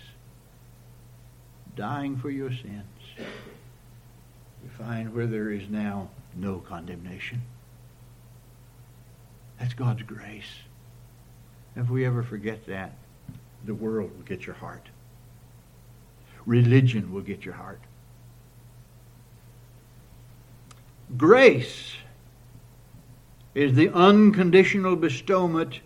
dying 1.77 2.17
for 2.17 2.31
your 2.31 2.51
sins, 2.51 3.29
we 4.65 4.85
find 4.85 5.15
where 5.15 5.27
there 5.27 5.51
is 5.51 5.69
now 5.69 6.09
no 6.35 6.59
condemnation. 6.59 7.43
That's 9.59 9.75
God's 9.75 10.03
grace. 10.03 10.63
If 11.77 11.91
we 11.91 12.07
ever 12.07 12.23
forget 12.23 12.67
that, 12.67 12.97
the 13.65 13.75
world 13.75 14.11
will 14.17 14.25
get 14.25 14.47
your 14.47 14.55
heart. 14.55 14.89
Religion 16.47 17.13
will 17.13 17.21
get 17.21 17.45
your 17.45 17.55
heart. 17.55 17.81
Grace 21.17 21.95
is 23.55 23.75
the 23.75 23.91
unconditional 23.91 24.97
bestowment 24.97 25.81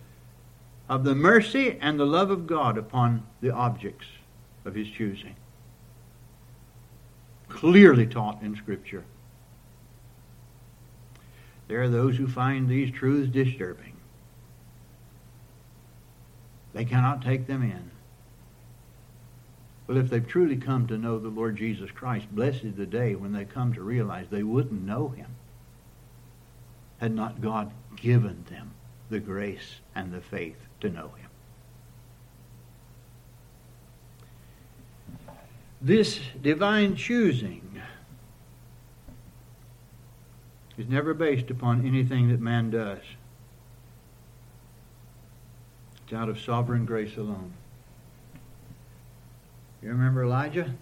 of 0.89 1.05
the 1.05 1.14
mercy 1.14 1.76
and 1.81 1.99
the 1.99 2.07
love 2.07 2.31
of 2.31 2.47
God 2.47 2.79
upon 2.79 3.26
the 3.41 3.51
objects 3.51 4.07
of 4.64 4.74
his 4.74 4.89
choosing 4.89 5.35
clearly 7.49 8.07
taught 8.07 8.42
in 8.42 8.57
Scripture. 8.57 9.05
There 11.68 11.82
are 11.82 11.88
those 11.88 12.16
who 12.16 12.26
find 12.26 12.68
these 12.68 12.90
truths 12.90 13.30
disturbing. 13.30 13.94
They 16.72 16.84
cannot 16.84 17.22
take 17.22 17.46
them 17.46 17.62
in. 17.62 17.90
But 19.86 19.96
if 19.96 20.11
they've 20.11 20.26
truly 20.26 20.57
come 20.57 20.86
to 20.86 20.99
know 20.99 21.18
the 21.18 21.28
Lord 21.28 21.57
Jesus 21.57 21.90
Christ, 21.90 22.26
blessed 22.30 22.76
the 22.76 22.86
day 22.86 23.14
when 23.14 23.32
they 23.32 23.44
come 23.44 23.72
to 23.74 23.82
realize 23.82 24.26
they 24.28 24.42
wouldn't 24.42 24.82
know 24.82 25.09
him 25.09 25.34
had 26.99 27.14
not 27.14 27.40
God 27.40 27.72
given 27.96 28.44
them 28.51 28.72
the 29.09 29.20
grace 29.20 29.80
and 29.94 30.12
the 30.12 30.20
faith 30.20 30.57
to 30.80 30.90
know 30.90 31.09
him. 31.16 31.28
This 35.81 36.20
divine 36.43 36.97
choosing 36.97 37.81
is 40.76 40.89
never 40.89 41.14
based 41.14 41.51
upon 41.51 41.87
anything 41.87 42.29
that 42.29 42.41
man 42.41 42.70
does. 42.70 42.99
It's 46.05 46.12
out 46.12 46.29
of 46.29 46.41
sovereign 46.41 46.85
grace 46.85 47.16
alone. 47.16 47.53
You 49.83 49.91
remember 49.91 50.24
Elijah? 50.24 50.74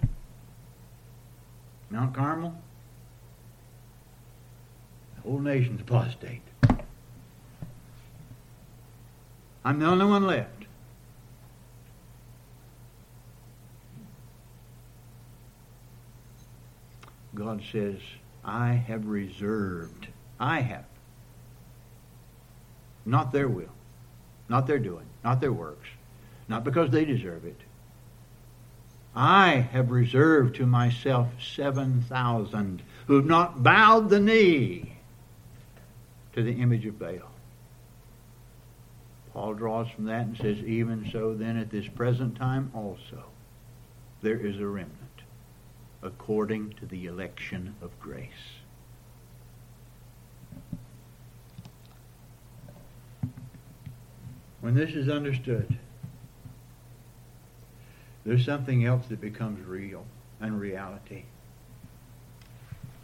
Mount 1.90 2.14
Carmel? 2.14 2.56
The 5.16 5.22
whole 5.22 5.40
nation's 5.40 5.80
apostate. 5.82 6.42
I'm 9.64 9.78
the 9.78 9.86
only 9.86 10.06
one 10.06 10.26
left. 10.26 10.65
God 17.36 17.62
says, 17.70 17.98
I 18.44 18.72
have 18.72 19.06
reserved. 19.06 20.08
I 20.40 20.60
have. 20.60 20.84
Not 23.04 23.30
their 23.30 23.48
will, 23.48 23.72
not 24.48 24.66
their 24.66 24.78
doing, 24.78 25.06
not 25.22 25.40
their 25.40 25.52
works, 25.52 25.88
not 26.48 26.64
because 26.64 26.90
they 26.90 27.04
deserve 27.04 27.44
it. 27.44 27.60
I 29.14 29.68
have 29.72 29.90
reserved 29.90 30.56
to 30.56 30.66
myself 30.66 31.28
7,000 31.40 32.82
who 33.06 33.16
have 33.16 33.26
not 33.26 33.62
bowed 33.62 34.10
the 34.10 34.20
knee 34.20 34.96
to 36.32 36.42
the 36.42 36.60
image 36.60 36.84
of 36.84 36.98
Baal. 36.98 37.30
Paul 39.32 39.54
draws 39.54 39.88
from 39.90 40.06
that 40.06 40.26
and 40.26 40.36
says, 40.36 40.58
Even 40.64 41.08
so, 41.12 41.34
then, 41.34 41.56
at 41.56 41.70
this 41.70 41.86
present 41.86 42.36
time 42.36 42.70
also, 42.74 43.24
there 44.22 44.38
is 44.38 44.58
a 44.58 44.66
remnant 44.66 45.05
according 46.02 46.70
to 46.74 46.86
the 46.86 47.06
election 47.06 47.74
of 47.80 47.98
grace. 48.00 48.30
When 54.60 54.74
this 54.74 54.90
is 54.90 55.08
understood, 55.08 55.78
there's 58.24 58.44
something 58.44 58.84
else 58.84 59.06
that 59.06 59.20
becomes 59.20 59.64
real 59.64 60.04
and 60.40 60.60
reality. 60.60 61.24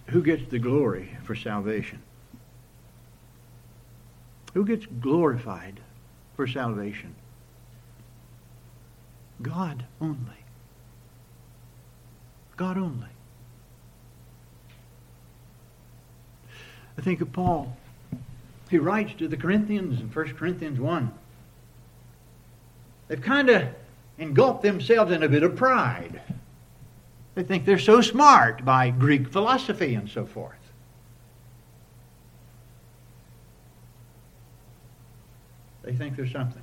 Who 0.09 0.23
gets 0.23 0.51
the 0.51 0.59
glory 0.59 1.17
for 1.23 1.35
salvation? 1.35 2.03
Who 4.55 4.65
gets 4.65 4.87
glorified 4.87 5.81
for 6.37 6.47
salvation? 6.47 7.15
God 9.41 9.85
only. 10.01 10.42
God 12.57 12.79
only. 12.79 13.07
I 16.97 17.01
think 17.01 17.21
of 17.21 17.33
Paul. 17.33 17.77
He 18.71 18.79
writes 18.79 19.15
to 19.19 19.29
the 19.29 19.37
Corinthians 19.37 20.01
in 20.01 20.09
1 20.09 20.35
Corinthians 20.35 20.79
1. 20.79 21.13
They've 23.09 23.21
kind 23.21 23.51
of 23.51 23.69
engulfed 24.19 24.63
themselves 24.63 25.13
in 25.13 25.23
a 25.23 25.29
bit 25.29 25.43
of 25.43 25.57
pride. 25.57 26.21
They 27.35 27.43
think 27.43 27.65
they're 27.65 27.79
so 27.79 28.01
smart 28.01 28.65
by 28.65 28.91
Greek 28.91 29.29
philosophy 29.29 29.95
and 29.95 30.09
so 30.09 30.27
forth. 30.27 30.55
They 35.83 35.95
think 35.95 36.17
there's 36.17 36.33
something. 36.33 36.63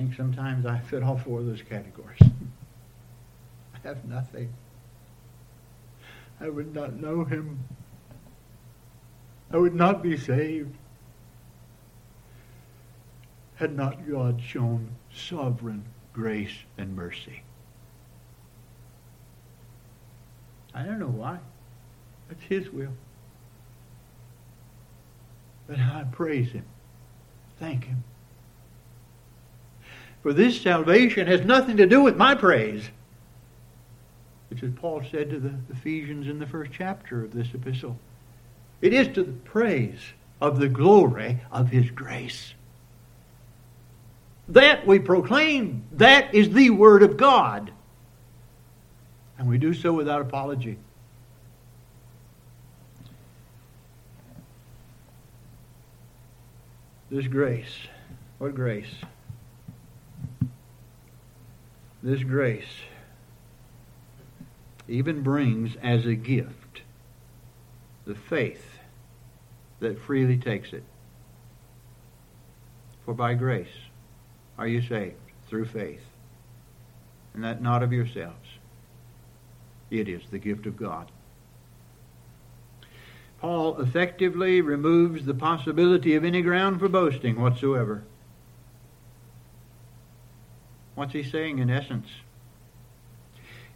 Think 0.00 0.14
sometimes 0.14 0.64
I 0.64 0.78
fit 0.78 1.02
all 1.02 1.18
four 1.18 1.40
of 1.40 1.46
those 1.46 1.60
categories. 1.60 2.18
I 3.74 3.86
have 3.86 4.02
nothing. 4.06 4.50
I 6.40 6.48
would 6.48 6.74
not 6.74 6.94
know 6.94 7.24
him. 7.24 7.58
I 9.52 9.58
would 9.58 9.74
not 9.74 10.02
be 10.02 10.16
saved 10.16 10.74
had 13.56 13.76
not 13.76 14.08
God 14.10 14.40
shown 14.40 14.88
sovereign 15.12 15.84
grace 16.14 16.56
and 16.78 16.96
mercy. 16.96 17.42
I 20.72 20.84
don't 20.84 20.98
know 20.98 21.08
why. 21.08 21.40
That's 22.28 22.42
His 22.44 22.70
will. 22.70 22.94
But 25.66 25.78
I 25.78 26.06
praise 26.10 26.52
Him. 26.52 26.64
Thank 27.58 27.84
Him. 27.84 28.02
For 30.22 30.32
this 30.32 30.60
salvation 30.60 31.26
has 31.26 31.42
nothing 31.42 31.78
to 31.78 31.86
do 31.86 32.02
with 32.02 32.16
my 32.16 32.34
praise. 32.34 32.84
Which 34.50 34.62
as 34.62 34.72
Paul 34.76 35.02
said 35.10 35.30
to 35.30 35.38
the 35.38 35.54
Ephesians 35.70 36.28
in 36.28 36.38
the 36.38 36.46
first 36.46 36.72
chapter 36.72 37.24
of 37.24 37.32
this 37.32 37.48
epistle. 37.54 37.96
It 38.80 38.92
is 38.92 39.08
to 39.14 39.22
the 39.22 39.32
praise 39.32 40.00
of 40.40 40.58
the 40.58 40.68
glory 40.68 41.40
of 41.50 41.68
His 41.68 41.90
grace. 41.90 42.54
That 44.48 44.86
we 44.86 44.98
proclaim. 44.98 45.84
That 45.92 46.34
is 46.34 46.50
the 46.50 46.70
Word 46.70 47.02
of 47.02 47.16
God. 47.16 47.70
And 49.38 49.48
we 49.48 49.56
do 49.56 49.72
so 49.72 49.92
without 49.92 50.20
apology. 50.20 50.76
This 57.10 57.26
grace. 57.26 57.74
What 58.38 58.54
grace? 58.54 58.92
This 62.02 62.22
grace 62.22 62.82
even 64.88 65.22
brings 65.22 65.76
as 65.82 66.06
a 66.06 66.14
gift 66.14 66.82
the 68.06 68.14
faith 68.14 68.64
that 69.80 70.00
freely 70.00 70.36
takes 70.36 70.72
it. 70.72 70.82
For 73.04 73.14
by 73.14 73.34
grace 73.34 73.68
are 74.58 74.66
you 74.66 74.80
saved 74.80 75.16
through 75.48 75.66
faith, 75.66 76.04
and 77.34 77.44
that 77.44 77.60
not 77.60 77.82
of 77.82 77.92
yourselves. 77.92 78.48
It 79.90 80.08
is 80.08 80.22
the 80.30 80.38
gift 80.38 80.66
of 80.66 80.76
God. 80.76 81.10
Paul 83.40 83.80
effectively 83.80 84.60
removes 84.60 85.24
the 85.24 85.34
possibility 85.34 86.14
of 86.14 86.24
any 86.24 86.42
ground 86.42 86.78
for 86.78 86.88
boasting 86.88 87.40
whatsoever. 87.40 88.04
What's 91.00 91.14
he 91.14 91.22
saying 91.22 91.60
in 91.60 91.70
essence? 91.70 92.08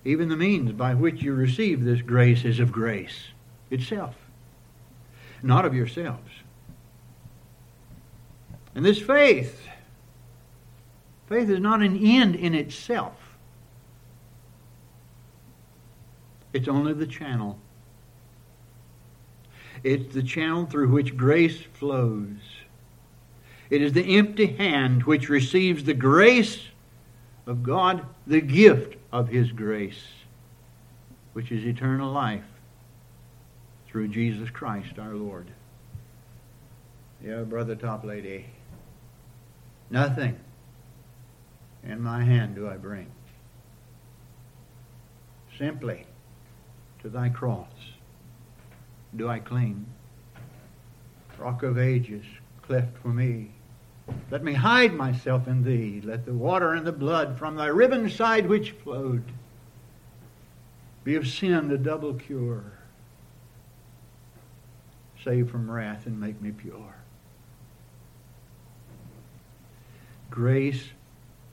Even 0.04 0.28
the 0.28 0.36
means 0.36 0.72
by 0.72 0.92
which 0.92 1.22
you 1.22 1.32
receive 1.32 1.82
this 1.82 2.02
grace 2.02 2.44
is 2.44 2.60
of 2.60 2.70
grace 2.70 3.28
itself, 3.70 4.14
not 5.42 5.64
of 5.64 5.74
yourselves. 5.74 6.30
And 8.74 8.84
this 8.84 9.00
faith 9.00 9.66
Faith 11.26 11.48
is 11.48 11.60
not 11.60 11.80
an 11.80 11.96
end 11.96 12.36
in 12.36 12.54
itself. 12.54 13.16
It's 16.52 16.68
only 16.68 16.92
the 16.92 17.06
channel. 17.06 17.58
It's 19.82 20.12
the 20.12 20.22
channel 20.22 20.66
through 20.66 20.90
which 20.90 21.16
grace 21.16 21.62
flows. 21.72 22.36
It 23.70 23.80
is 23.80 23.94
the 23.94 24.18
empty 24.18 24.48
hand 24.48 25.04
which 25.04 25.30
receives 25.30 25.84
the 25.84 25.94
grace 25.94 26.60
of 27.46 27.62
God, 27.62 28.04
the 28.26 28.40
gift 28.40 28.96
of 29.12 29.28
His 29.28 29.52
grace, 29.52 30.02
which 31.32 31.52
is 31.52 31.64
eternal 31.64 32.10
life 32.10 32.44
through 33.88 34.08
Jesus 34.08 34.50
Christ 34.50 34.98
our 34.98 35.14
Lord. 35.14 35.46
Yeah, 37.24 37.42
Brother 37.42 37.76
Toplady. 37.76 38.44
Nothing 39.90 40.38
in 41.84 42.00
my 42.00 42.24
hand 42.24 42.54
do 42.54 42.68
I 42.68 42.76
bring. 42.76 43.10
Simply 45.58 46.06
to 47.02 47.08
thy 47.08 47.28
cross 47.28 47.68
do 49.14 49.28
I 49.28 49.38
cling. 49.38 49.86
Rock 51.38 51.62
of 51.62 51.78
ages, 51.78 52.24
cleft 52.62 52.96
for 52.98 53.08
me, 53.08 53.52
Let 54.30 54.42
me 54.44 54.52
hide 54.52 54.94
myself 54.94 55.46
in 55.48 55.62
thee. 55.62 56.00
Let 56.04 56.26
the 56.26 56.34
water 56.34 56.72
and 56.72 56.86
the 56.86 56.92
blood 56.92 57.38
from 57.38 57.56
thy 57.56 57.66
riven 57.66 58.10
side 58.10 58.48
which 58.48 58.72
flowed 58.72 59.24
be 61.04 61.16
of 61.16 61.28
sin 61.28 61.68
the 61.68 61.78
double 61.78 62.14
cure. 62.14 62.64
Save 65.22 65.50
from 65.50 65.70
wrath 65.70 66.06
and 66.06 66.18
make 66.18 66.40
me 66.40 66.50
pure. 66.50 66.96
Grace 70.30 70.88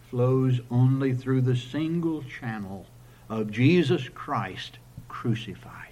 flows 0.10 0.60
only 0.72 1.14
through 1.14 1.42
the 1.42 1.56
single 1.56 2.24
channel 2.24 2.86
of 3.30 3.52
Jesus 3.52 4.10
Christ 4.10 4.78
crucified. 5.08 5.88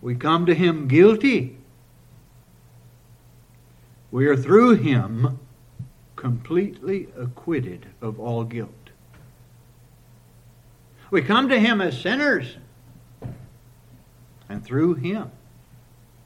We 0.00 0.14
come 0.14 0.46
to 0.46 0.54
him 0.54 0.88
guilty. 0.88 1.56
We 4.12 4.26
are 4.26 4.36
through 4.36 4.76
him 4.76 5.40
completely 6.16 7.08
acquitted 7.18 7.86
of 8.02 8.20
all 8.20 8.44
guilt. 8.44 8.90
We 11.10 11.22
come 11.22 11.48
to 11.48 11.58
him 11.58 11.80
as 11.80 11.98
sinners, 11.98 12.58
and 14.50 14.62
through 14.62 14.94
him 14.94 15.30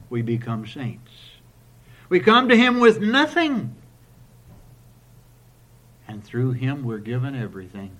we 0.09 0.21
become 0.21 0.67
saints. 0.67 1.11
We 2.09 2.19
come 2.19 2.49
to 2.49 2.57
him 2.57 2.81
with 2.81 2.99
nothing, 2.99 3.73
and 6.09 6.21
through 6.21 6.51
him 6.51 6.83
we're 6.83 6.97
given 6.97 7.35
everything. 7.35 7.99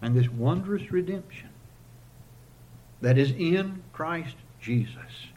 And 0.00 0.14
this 0.14 0.28
wondrous 0.28 0.92
redemption 0.92 1.50
that 3.00 3.18
is 3.18 3.32
in 3.32 3.82
Christ 3.92 4.36
Jesus 4.60 5.31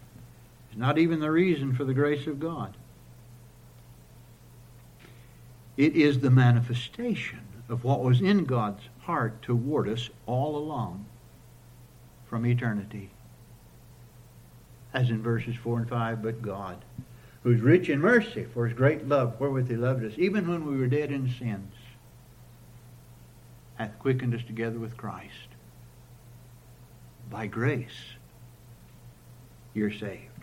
not 0.76 0.98
even 0.98 1.20
the 1.20 1.32
reason 1.32 1.74
for 1.74 1.86
the 1.86 1.94
grace 1.94 2.28
of 2.28 2.40
God. 2.40 2.76
It 5.78 5.96
is 5.96 6.20
the 6.20 6.30
manifestation 6.30 7.42
of 7.68 7.84
what 7.84 8.04
was 8.04 8.22
in 8.22 8.46
God's 8.46 8.84
heart 9.02 9.42
toward 9.42 9.90
us 9.90 10.10
all 10.26 10.56
along 10.58 11.06
from 12.28 12.46
eternity. 12.46 13.10
As 14.94 15.10
in 15.10 15.22
verses 15.22 15.56
4 15.56 15.80
and 15.80 15.90
5, 15.90 16.24
but 16.24 16.42
God, 16.42 16.84
who 17.44 17.52
is 17.52 17.62
rich 17.62 17.90
in 17.90 18.00
mercy 18.00 18.46
for 18.54 18.68
his 18.68 18.78
great 18.78 19.08
love 19.08 19.40
wherewith 19.40 19.70
he 19.70 19.76
loved 19.76 20.06
us, 20.06 20.14
even 20.18 20.48
when 20.48 20.66
we 20.66 20.78
were 20.78 20.88
dead 20.88 21.12
in 21.12 21.34
sins, 21.38 21.74
hath 23.76 24.00
quickened 24.00 24.34
us 24.34 24.44
together 24.44 24.80
with 24.80 24.96
Christ 24.96 25.50
by 27.30 27.48
grace, 27.48 28.16
you're 29.74 29.92
saved. 29.92 30.35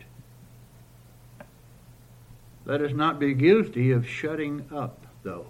Let 2.65 2.81
us 2.81 2.93
not 2.93 3.19
be 3.19 3.33
guilty 3.33 3.91
of 3.91 4.07
shutting 4.07 4.65
up, 4.71 5.05
though, 5.23 5.47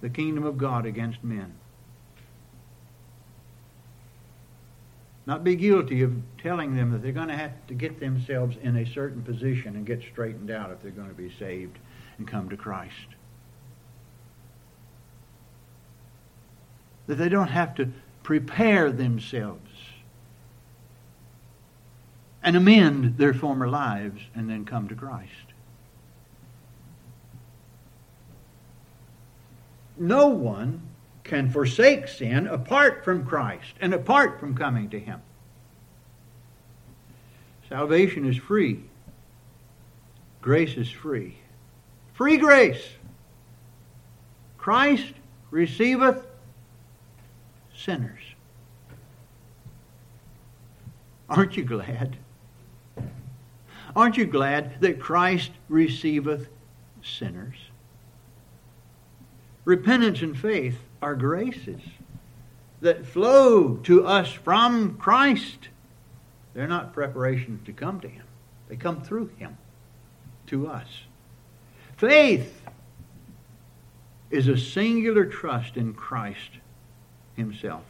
the 0.00 0.10
kingdom 0.10 0.44
of 0.44 0.58
God 0.58 0.84
against 0.84 1.24
men. 1.24 1.54
Not 5.24 5.44
be 5.44 5.56
guilty 5.56 6.02
of 6.02 6.14
telling 6.38 6.74
them 6.74 6.90
that 6.92 7.02
they're 7.02 7.12
going 7.12 7.28
to 7.28 7.36
have 7.36 7.52
to 7.66 7.74
get 7.74 8.00
themselves 8.00 8.56
in 8.62 8.76
a 8.76 8.86
certain 8.86 9.22
position 9.22 9.76
and 9.76 9.86
get 9.86 10.02
straightened 10.02 10.50
out 10.50 10.70
if 10.70 10.82
they're 10.82 10.90
going 10.90 11.10
to 11.10 11.14
be 11.14 11.30
saved 11.38 11.78
and 12.16 12.26
come 12.26 12.48
to 12.48 12.56
Christ. 12.56 12.94
That 17.06 17.16
they 17.16 17.28
don't 17.28 17.48
have 17.48 17.74
to 17.76 17.90
prepare 18.22 18.90
themselves 18.90 19.70
and 22.42 22.56
amend 22.56 23.18
their 23.18 23.34
former 23.34 23.68
lives 23.68 24.22
and 24.34 24.48
then 24.48 24.64
come 24.64 24.88
to 24.88 24.94
Christ. 24.94 25.47
No 29.98 30.28
one 30.28 30.82
can 31.24 31.50
forsake 31.50 32.08
sin 32.08 32.46
apart 32.46 33.04
from 33.04 33.26
Christ 33.26 33.74
and 33.80 33.92
apart 33.92 34.40
from 34.40 34.54
coming 34.54 34.88
to 34.90 34.98
Him. 34.98 35.20
Salvation 37.68 38.24
is 38.26 38.36
free. 38.36 38.82
Grace 40.40 40.76
is 40.76 40.90
free. 40.90 41.36
Free 42.14 42.38
grace. 42.38 42.82
Christ 44.56 45.12
receiveth 45.50 46.26
sinners. 47.74 48.22
Aren't 51.28 51.56
you 51.56 51.64
glad? 51.64 52.16
Aren't 53.94 54.16
you 54.16 54.24
glad 54.24 54.80
that 54.80 54.98
Christ 54.98 55.50
receiveth 55.68 56.48
sinners? 57.02 57.56
Repentance 59.68 60.22
and 60.22 60.34
faith 60.34 60.78
are 61.02 61.14
graces 61.14 61.82
that 62.80 63.04
flow 63.04 63.74
to 63.76 64.06
us 64.06 64.32
from 64.32 64.96
Christ. 64.96 65.68
They're 66.54 66.66
not 66.66 66.94
preparations 66.94 67.66
to 67.66 67.74
come 67.74 68.00
to 68.00 68.08
Him, 68.08 68.24
they 68.68 68.76
come 68.76 69.02
through 69.02 69.26
Him 69.36 69.58
to 70.46 70.68
us. 70.68 70.86
Faith 71.98 72.62
is 74.30 74.48
a 74.48 74.56
singular 74.56 75.26
trust 75.26 75.76
in 75.76 75.92
Christ 75.92 76.52
Himself. 77.36 77.84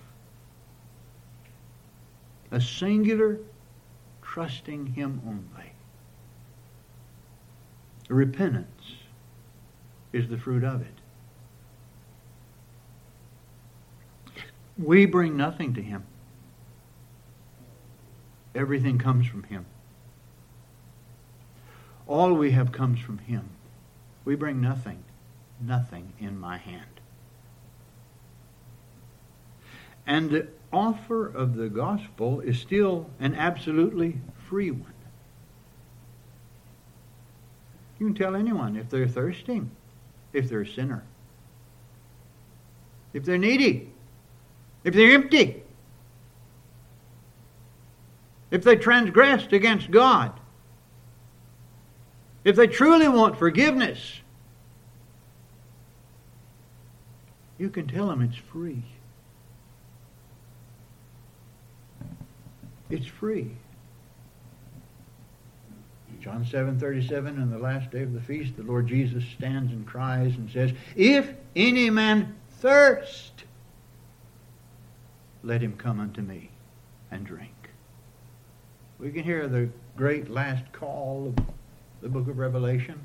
A 2.51 2.61
singular 2.61 3.39
trusting 4.20 4.87
Him 4.95 5.22
only. 5.24 5.70
Repentance 8.09 8.97
is 10.12 10.29
the 10.29 10.39
fruit 10.39 10.64
of 10.64 10.81
it. 10.81 10.97
We 14.79 15.07
bring 15.07 15.37
nothing 15.37 15.74
to 15.74 15.83
Him. 15.83 16.05
Everything 18.55 18.99
comes 18.99 19.26
from 19.26 19.43
Him. 19.43 19.66
All 22.07 22.33
we 22.33 22.53
have 22.53 22.72
comes 22.72 23.01
from 23.01 23.18
Him. 23.18 23.49
We 24.24 24.37
bring 24.37 24.61
nothing, 24.61 25.03
nothing 25.61 26.12
in 26.20 26.39
my 26.39 26.59
hand. 26.59 26.85
And 30.07 30.31
the 30.31 30.49
offer 30.72 31.26
of 31.26 31.57
the 31.57 31.68
gospel 31.68 32.41
is 32.41 32.59
still 32.59 33.11
an 33.20 33.35
absolutely 33.35 34.20
free 34.49 34.70
one. 34.70 34.95
You 37.99 38.07
can 38.07 38.14
tell 38.14 38.37
anyone 38.37 38.76
if 38.76 38.89
they're 38.89 39.09
thirsting, 39.09 39.70
if 40.33 40.49
they're 40.49 40.61
a 40.61 40.66
sinner, 40.66 41.03
if 43.12 43.24
they're 43.24 43.39
needy, 43.39 43.91
if 44.85 44.95
they're 44.95 45.14
empty, 45.14 45.62
if 48.51 48.64
they 48.64 48.76
transgressed 48.76 49.53
against 49.53 49.91
God, 49.91 50.39
if 52.45 52.57
they 52.57 52.66
truly 52.66 53.09
want 53.09 53.37
forgiveness, 53.37 54.20
you 57.59 57.68
can 57.68 57.87
tell 57.87 58.09
them 58.09 58.22
it's 58.22 58.37
free. 58.37 58.83
It's 62.91 63.07
free. 63.07 63.51
John 66.20 66.45
7 66.45 66.79
37, 66.81 67.41
on 67.41 67.51
the 67.51 67.59
last 67.59 67.91
day 67.91 68.03
of 68.03 68.12
the 68.12 68.20
feast, 68.20 68.57
the 68.57 68.62
Lord 68.62 68.87
Jesus 68.87 69.24
stands 69.37 69.72
and 69.72 69.87
cries 69.87 70.35
and 70.35 70.51
says, 70.51 70.72
If 70.97 71.33
any 71.55 71.91
man 71.91 72.35
thirst, 72.61 73.45
let 75.43 75.61
him 75.61 75.76
come 75.76 76.01
unto 76.01 76.20
me 76.20 76.51
and 77.11 77.24
drink. 77.24 77.70
We 78.99 79.11
can 79.11 79.22
hear 79.22 79.47
the 79.47 79.68
great 79.97 80.28
last 80.28 80.70
call 80.72 81.32
of 81.36 81.45
the 82.01 82.09
book 82.09 82.28
of 82.28 82.39
Revelation. 82.39 82.99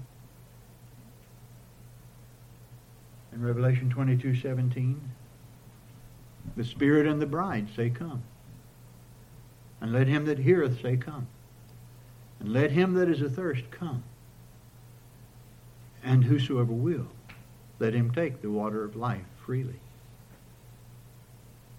In 3.32 3.44
Revelation 3.44 3.90
22 3.90 4.36
17, 4.36 5.00
the 6.56 6.64
Spirit 6.64 7.08
and 7.08 7.22
the 7.22 7.26
bride 7.26 7.68
say, 7.76 7.90
Come. 7.90 8.24
And 9.82 9.92
let 9.92 10.08
him 10.08 10.26
that 10.26 10.40
heareth 10.40 10.82
say, 10.82 10.98
Come. 10.98 11.28
And 12.40 12.52
let 12.52 12.72
him 12.72 12.94
that 12.96 13.10
is 13.10 13.22
athirst 13.22 13.70
come. 13.72 14.04
And 16.04 16.26
whosoever 16.26 16.74
will, 16.74 17.08
let 17.80 17.94
him 17.94 18.12
take 18.12 18.42
the 18.42 18.52
water 18.52 18.84
of 18.84 18.96
life 18.96 19.26
freely. 19.46 19.80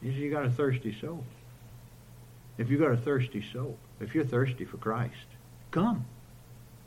You 0.04 0.12
see, 0.12 0.18
you 0.18 0.30
got 0.30 0.44
a 0.44 0.50
thirsty 0.50 0.94
soul. 1.00 1.24
If 2.58 2.68
you 2.68 2.78
got 2.78 2.92
a 2.92 2.96
thirsty 2.96 3.42
soul, 3.52 3.76
if 4.00 4.14
you're 4.14 4.24
thirsty 4.24 4.66
for 4.66 4.76
Christ, 4.76 5.14
come. 5.70 6.04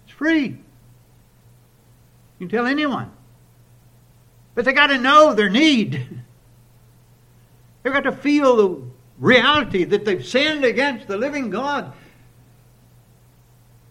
It's 0.05 0.15
free. 0.15 0.45
You 0.45 0.57
can 2.39 2.49
tell 2.49 2.67
anyone. 2.67 3.11
But 4.53 4.65
they 4.65 4.71
got 4.71 4.87
to 4.87 4.99
know 4.99 5.33
their 5.33 5.49
need. 5.49 5.93
They've 7.83 7.93
got 7.93 8.03
to 8.03 8.11
feel 8.11 8.55
the 8.55 8.81
reality 9.17 9.83
that 9.83 10.03
they've 10.05 10.25
sinned 10.25 10.63
against 10.63 11.07
the 11.07 11.17
living 11.17 11.49
God. 11.49 11.93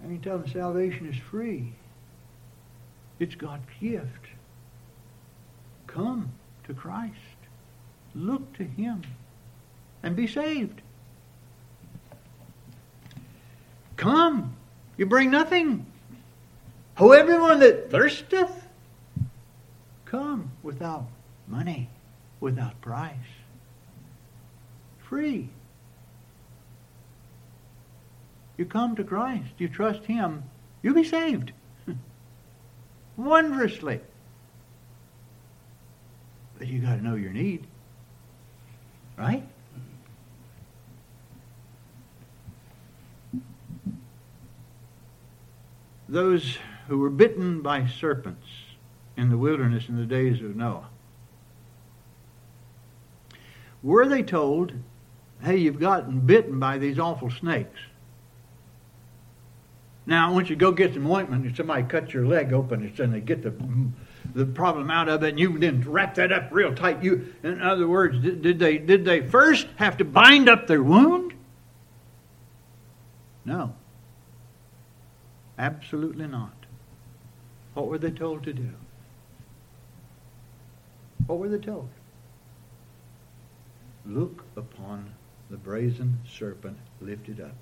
I 0.03 0.07
mean, 0.07 0.21
tell 0.21 0.39
them 0.39 0.51
salvation 0.53 1.09
is 1.09 1.17
free. 1.17 1.73
It's 3.19 3.35
God's 3.35 3.67
gift. 3.81 4.27
Come 5.87 6.31
to 6.65 6.75
Christ. 6.75 7.15
Look 8.17 8.55
to 8.55 8.65
Him 8.65 9.03
and 10.03 10.17
be 10.17 10.27
saved. 10.27 10.81
Come. 13.97 14.57
You 14.97 15.05
bring 15.05 15.31
nothing. 15.31 15.85
Ho 16.97 17.13
everyone 17.13 17.61
that 17.61 17.91
thirsteth, 17.91 18.67
come 20.07 20.51
without 20.63 21.05
money, 21.47 21.91
without 22.41 22.81
price. 22.81 23.15
Free. 24.99 25.51
You 28.57 28.65
come 28.65 28.97
to 28.97 29.05
Christ, 29.05 29.51
you 29.59 29.69
trust 29.69 30.05
Him, 30.07 30.45
you'll 30.83 30.95
be 30.95 31.05
saved. 31.05 31.53
Wondrously. 33.19 34.01
But 36.57 36.69
you 36.69 36.81
got 36.81 36.97
to 36.97 37.05
know 37.05 37.17
your 37.17 37.33
need. 37.33 37.67
Right? 39.17 39.47
Those 46.09 46.59
who 46.89 46.99
were 46.99 47.11
bitten 47.11 47.63
by 47.63 47.87
serpents 47.87 48.47
in 49.17 49.31
the 49.31 49.39
wilderness 49.39 49.89
in 49.89 49.97
the 49.97 50.05
days 50.05 50.41
of 50.43 50.55
Noah. 50.55 50.89
Were 53.83 54.07
they 54.07 54.23
told, 54.23 54.73
hey, 55.43 55.57
you've 55.57 55.81
gotten 55.81 56.21
bitten 56.21 56.61
by 56.61 56.79
these 56.79 56.99
awful 56.99 57.31
snakes? 57.31 57.81
Now, 60.07 60.33
once 60.33 60.49
you 60.49 60.57
to 60.57 60.61
go 60.61 60.71
get 60.71 60.95
some 60.95 61.11
ointment 61.11 61.45
and 61.45 61.57
somebody 61.57 61.83
cuts 61.83 62.15
your 62.15 62.27
leg 62.27 62.53
open 62.53 62.93
and 62.99 63.13
they 63.13 63.21
get 63.21 63.43
the 63.43 63.55
the 64.37 64.45
problem 64.45 64.91
out 64.91 65.09
of 65.09 65.23
it, 65.23 65.31
and 65.31 65.39
you 65.39 65.59
then 65.59 65.81
wrap 65.81 66.15
that 66.17 66.31
up 66.31 66.51
real 66.53 66.75
tight. 66.75 67.03
You, 67.03 67.33
in 67.43 67.63
other 67.63 67.89
words, 67.89 68.19
did, 68.19 68.43
did 68.43 68.59
they 68.59 68.77
did 68.77 69.03
they 69.03 69.27
first 69.27 69.67
have 69.77 69.97
to 69.97 70.05
bind 70.05 70.51
up 70.51 70.67
their 70.67 70.83
wound? 70.83 71.33
No. 73.47 73.75
Absolutely 75.59 76.27
not. 76.27 76.53
What 77.73 77.89
were 77.89 77.97
they 77.97 78.11
told 78.11 78.45
to 78.45 78.53
do? 78.53 78.69
What 81.27 81.39
were 81.39 81.49
they 81.49 81.59
told? 81.59 81.89
Look 84.05 84.45
upon 84.55 85.15
the 85.49 85.57
brazen 85.57 86.19
serpent 86.29 86.77
lifted 87.01 87.41
up. 87.41 87.57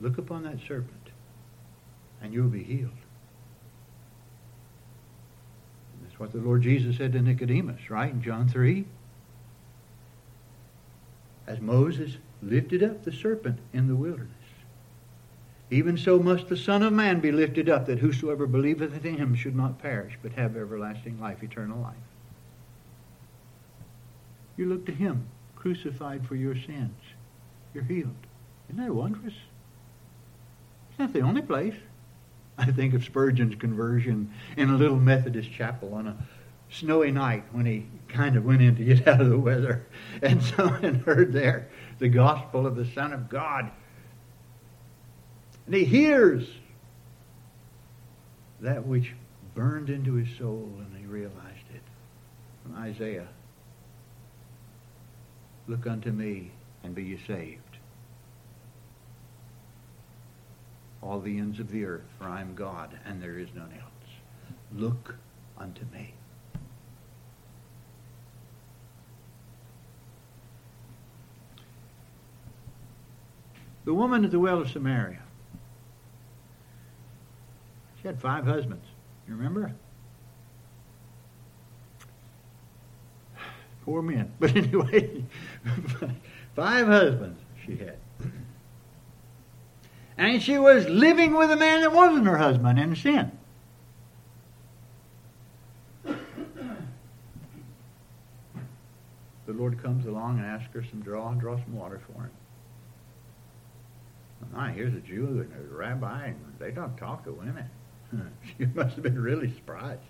Look 0.00 0.18
upon 0.18 0.42
that 0.42 0.58
serpent, 0.66 1.10
and 2.20 2.34
you'll 2.34 2.48
be 2.48 2.64
healed. 2.64 2.90
That's 6.18 6.32
what 6.32 6.42
the 6.42 6.48
Lord 6.48 6.62
Jesus 6.62 6.96
said 6.96 7.12
to 7.12 7.20
Nicodemus, 7.20 7.90
right, 7.90 8.10
in 8.10 8.22
John 8.22 8.48
3. 8.48 8.86
As 11.46 11.60
Moses 11.60 12.16
lifted 12.42 12.82
up 12.82 13.04
the 13.04 13.12
serpent 13.12 13.58
in 13.74 13.86
the 13.86 13.94
wilderness, 13.94 14.32
even 15.70 15.98
so 15.98 16.18
must 16.18 16.48
the 16.48 16.56
Son 16.56 16.82
of 16.82 16.94
Man 16.94 17.20
be 17.20 17.32
lifted 17.32 17.68
up, 17.68 17.84
that 17.84 17.98
whosoever 17.98 18.46
believeth 18.46 19.04
in 19.04 19.18
him 19.18 19.34
should 19.34 19.54
not 19.54 19.78
perish, 19.78 20.16
but 20.22 20.32
have 20.32 20.56
everlasting 20.56 21.20
life, 21.20 21.42
eternal 21.42 21.80
life. 21.82 21.94
You 24.56 24.66
look 24.66 24.86
to 24.86 24.92
him, 24.92 25.26
crucified 25.54 26.26
for 26.26 26.34
your 26.34 26.54
sins. 26.54 26.98
You're 27.74 27.84
healed. 27.84 28.14
Isn't 28.70 28.82
that 28.82 28.94
wondrous? 28.94 29.34
It's 30.88 30.98
not 30.98 31.12
the 31.12 31.20
only 31.20 31.42
place. 31.42 31.74
I 32.58 32.72
think 32.72 32.94
of 32.94 33.04
Spurgeon's 33.04 33.54
conversion 33.56 34.32
in 34.56 34.70
a 34.70 34.76
little 34.76 34.98
Methodist 34.98 35.52
chapel 35.52 35.94
on 35.94 36.06
a 36.06 36.16
snowy 36.70 37.10
night 37.10 37.44
when 37.52 37.66
he 37.66 37.86
kind 38.08 38.36
of 38.36 38.44
went 38.44 38.62
in 38.62 38.76
to 38.76 38.84
get 38.84 39.06
out 39.08 39.20
of 39.20 39.28
the 39.28 39.38
weather 39.38 39.86
and 40.22 40.42
someone 40.56 40.94
heard 41.06 41.32
there 41.32 41.68
the 41.98 42.08
gospel 42.08 42.66
of 42.66 42.76
the 42.76 42.86
Son 42.86 43.12
of 43.12 43.28
God 43.28 43.70
and 45.66 45.74
he 45.74 45.84
hears 45.84 46.48
that 48.60 48.86
which 48.86 49.12
burned 49.54 49.90
into 49.90 50.14
his 50.14 50.28
soul, 50.38 50.70
and 50.78 50.96
he 50.96 51.06
realized 51.06 51.66
it. 51.74 51.82
From 52.62 52.76
Isaiah 52.76 53.28
Look 55.68 55.86
unto 55.88 56.12
me, 56.12 56.52
and 56.84 56.94
be 56.94 57.02
ye 57.02 57.18
saved. 57.26 57.60
All 61.06 61.20
the 61.20 61.38
ends 61.38 61.60
of 61.60 61.70
the 61.70 61.84
earth, 61.84 62.06
for 62.18 62.24
I 62.24 62.40
am 62.40 62.54
God, 62.54 62.98
and 63.04 63.22
there 63.22 63.38
is 63.38 63.48
none 63.54 63.72
else. 63.80 63.92
Look 64.74 65.14
unto 65.56 65.82
me. 65.92 66.14
The 73.84 73.94
woman 73.94 74.24
at 74.24 74.32
the 74.32 74.40
well 74.40 74.60
of 74.60 74.68
Samaria 74.68 75.20
she 78.06 78.08
had 78.08 78.20
five 78.20 78.44
husbands. 78.44 78.84
You 79.28 79.34
remember? 79.34 79.72
Poor 83.84 84.02
men. 84.02 84.32
But 84.40 84.56
anyway, 84.56 85.24
five 86.56 86.86
husbands 86.86 87.40
she 87.64 87.76
had. 87.76 87.98
And 90.18 90.42
she 90.42 90.58
was 90.58 90.88
living 90.88 91.34
with 91.34 91.50
a 91.50 91.56
man 91.56 91.82
that 91.82 91.92
wasn't 91.92 92.26
her 92.26 92.38
husband 92.38 92.78
in 92.78 92.96
sin. 92.96 93.32
The 99.46 99.52
Lord 99.52 99.80
comes 99.82 100.06
along 100.06 100.38
and 100.38 100.46
asks 100.46 100.72
her 100.74 100.84
some 100.84 101.00
draw 101.00 101.28
and 101.28 101.40
draw 101.40 101.56
some 101.56 101.76
water 101.76 102.00
for 102.06 102.22
him. 102.22 102.30
My, 104.52 104.72
here's 104.72 104.94
a 104.94 105.00
Jew 105.00 105.46
and 105.50 105.52
a 105.52 105.74
rabbi, 105.74 106.26
and 106.26 106.36
they 106.58 106.70
don't 106.70 106.96
talk 106.96 107.24
to 107.24 107.32
women. 107.32 107.68
she 108.58 108.66
must 108.66 108.94
have 108.94 109.02
been 109.02 109.20
really 109.20 109.52
surprised. 109.52 110.00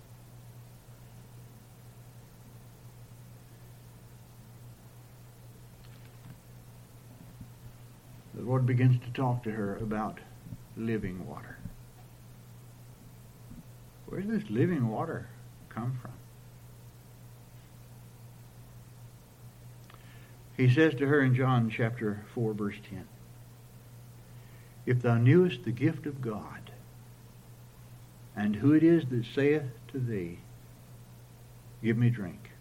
Lord 8.47 8.65
begins 8.65 9.01
to 9.05 9.11
talk 9.11 9.43
to 9.43 9.51
her 9.51 9.77
about 9.79 10.21
living 10.77 11.27
water. 11.27 11.59
Where 14.07 14.21
does 14.21 14.31
this 14.31 14.51
living 14.51 14.89
water 14.89 15.27
come 15.69 15.99
from? 16.01 16.13
He 20.57 20.73
says 20.73 20.95
to 20.95 21.09
her 21.09 21.23
in 21.23 21.35
John 21.35 21.71
chapter 21.71 22.25
4, 22.35 22.55
verse 22.55 22.77
10 22.89 23.05
If 24.87 25.03
thou 25.03 25.17
knewest 25.17 25.65
the 25.65 25.73
gift 25.73 26.07
of 26.07 26.23
God, 26.23 26.71
and 28.37 28.55
who 28.55 28.75
it 28.75 28.85
is 28.85 29.05
that 29.11 29.25
saith 29.35 29.65
to 29.89 29.99
thee, 29.99 30.39
Give 31.83 31.99
me 31.99 32.11
drink, 32.11 32.53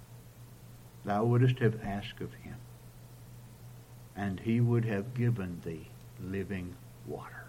thou 1.05 1.25
wouldst 1.25 1.59
have 1.59 1.79
asked 1.83 2.21
of 2.21 2.33
him, 2.33 2.55
and 4.15 4.39
he 4.39 4.61
would 4.61 4.85
have 4.85 5.13
given 5.13 5.61
thee 5.65 5.87
living 6.23 6.73
water. 7.05 7.45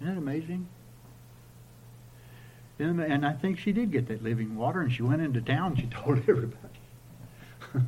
Isn't 0.00 0.14
that 0.14 0.18
amazing? 0.18 0.66
And 2.78 3.24
I 3.24 3.32
think 3.32 3.58
she 3.58 3.70
did 3.72 3.92
get 3.92 4.08
that 4.08 4.24
living 4.24 4.56
water, 4.56 4.80
and 4.80 4.92
she 4.92 5.02
went 5.02 5.22
into 5.22 5.40
town 5.40 5.76
she 5.76 5.86
told 5.90 6.18
everybody. 6.18 6.56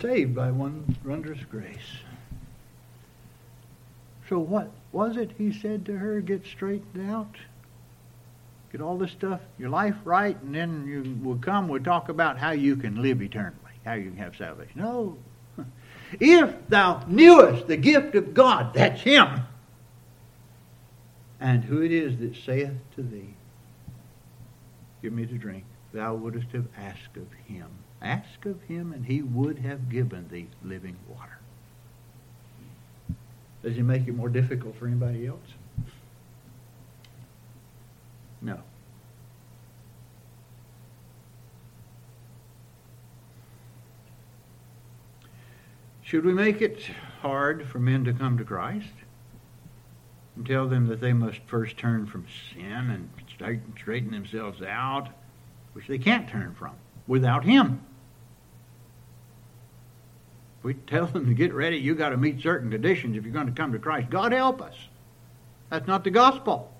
Saved 0.00 0.34
by 0.34 0.50
one 0.50 0.96
wondrous 1.04 1.44
grace. 1.50 1.98
So 4.28 4.38
what 4.38 4.70
was 4.92 5.16
it 5.16 5.32
he 5.36 5.52
said 5.52 5.84
to 5.86 5.98
her? 5.98 6.20
Get 6.20 6.46
straightened 6.46 7.10
out. 7.10 7.36
Get 8.72 8.80
all 8.80 8.96
this 8.96 9.10
stuff, 9.10 9.40
your 9.58 9.68
life 9.68 9.94
right, 10.04 10.40
and 10.42 10.54
then 10.54 10.86
you 10.86 11.18
will 11.22 11.36
come. 11.36 11.68
We'll 11.68 11.82
talk 11.82 12.08
about 12.08 12.38
how 12.38 12.52
you 12.52 12.74
can 12.74 13.02
live 13.02 13.20
eternally, 13.20 13.54
how 13.84 13.92
you 13.92 14.10
can 14.10 14.16
have 14.16 14.34
salvation. 14.36 14.80
No. 14.80 15.18
If 16.20 16.68
thou 16.68 17.02
knewest 17.06 17.68
the 17.68 17.76
gift 17.78 18.14
of 18.16 18.34
God, 18.34 18.74
that's 18.74 19.00
Him, 19.00 19.28
and 21.40 21.64
who 21.64 21.80
it 21.80 21.90
is 21.90 22.18
that 22.18 22.36
saith 22.36 22.74
to 22.96 23.02
thee, 23.02 23.34
Give 25.00 25.12
me 25.12 25.26
to 25.26 25.38
drink, 25.38 25.64
thou 25.92 26.14
wouldst 26.14 26.52
have 26.52 26.66
asked 26.76 27.16
of 27.16 27.32
Him. 27.46 27.68
Ask 28.02 28.44
of 28.44 28.60
Him, 28.62 28.92
and 28.92 29.06
He 29.06 29.22
would 29.22 29.58
have 29.60 29.88
given 29.88 30.28
thee 30.28 30.48
living 30.62 30.96
water. 31.08 31.38
Does 33.62 33.76
he 33.76 33.82
make 33.82 34.08
it 34.08 34.14
more 34.14 34.28
difficult 34.28 34.76
for 34.76 34.86
anybody 34.86 35.26
else? 35.26 35.38
No. 38.42 38.58
Should 46.02 46.26
we 46.26 46.34
make 46.34 46.60
it 46.60 46.82
hard 47.22 47.66
for 47.66 47.78
men 47.78 48.04
to 48.04 48.12
come 48.12 48.36
to 48.36 48.44
Christ? 48.44 48.92
And 50.36 50.44
tell 50.44 50.66
them 50.66 50.88
that 50.88 51.00
they 51.00 51.12
must 51.12 51.38
first 51.46 51.78
turn 51.78 52.06
from 52.06 52.26
sin 52.52 52.90
and 52.90 53.08
straighten 53.78 54.10
themselves 54.10 54.60
out, 54.60 55.08
which 55.72 55.86
they 55.86 55.98
can't 55.98 56.28
turn 56.28 56.54
from 56.54 56.72
without 57.06 57.44
Him. 57.44 57.80
If 60.58 60.64
we 60.64 60.74
tell 60.74 61.06
them 61.06 61.26
to 61.26 61.34
get 61.34 61.54
ready, 61.54 61.76
you 61.76 61.94
got 61.94 62.10
to 62.10 62.16
meet 62.16 62.42
certain 62.42 62.70
conditions 62.70 63.16
if 63.16 63.24
you're 63.24 63.32
going 63.32 63.46
to 63.46 63.52
come 63.52 63.72
to 63.72 63.78
Christ. 63.78 64.10
God 64.10 64.32
help 64.32 64.60
us. 64.60 64.74
That's 65.70 65.86
not 65.86 66.04
the 66.04 66.10
gospel. 66.10 66.72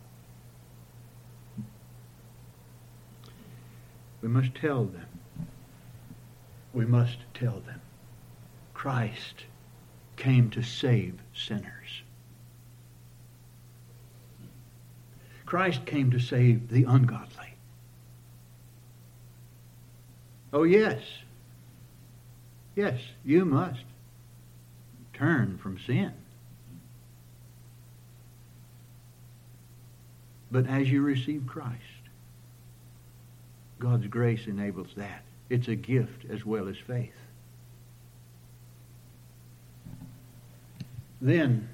We 4.23 4.29
must 4.29 4.55
tell 4.55 4.85
them. 4.85 5.07
We 6.73 6.87
must 6.87 7.19
tell 7.35 7.61
them. 7.61 7.81
Christ 8.73 9.45
came 10.17 10.49
to 10.51 10.63
save 10.63 11.19
sinners. 11.35 12.03
Christ 15.45 15.85
came 15.85 16.13
to 16.13 16.19
save 16.19 16.69
the 16.69 16.85
ungodly. 16.85 17.55
Oh, 20.53 20.63
yes. 20.63 21.03
Yes, 22.75 23.01
you 23.25 23.45
must 23.45 23.85
turn 25.13 25.59
from 25.59 25.79
sin. 25.79 26.13
But 30.51 30.67
as 30.69 30.91
you 30.91 31.03
receive 31.03 31.47
Christ, 31.47 31.83
God's 33.83 34.07
grace 34.07 34.47
enables 34.47 34.95
that. 34.95 35.25
It's 35.51 35.67
a 35.67 35.75
gift 35.75 36.25
as 36.31 36.47
well 36.47 36.69
as 36.69 36.77
faith. 36.77 37.17
Then, 41.21 41.69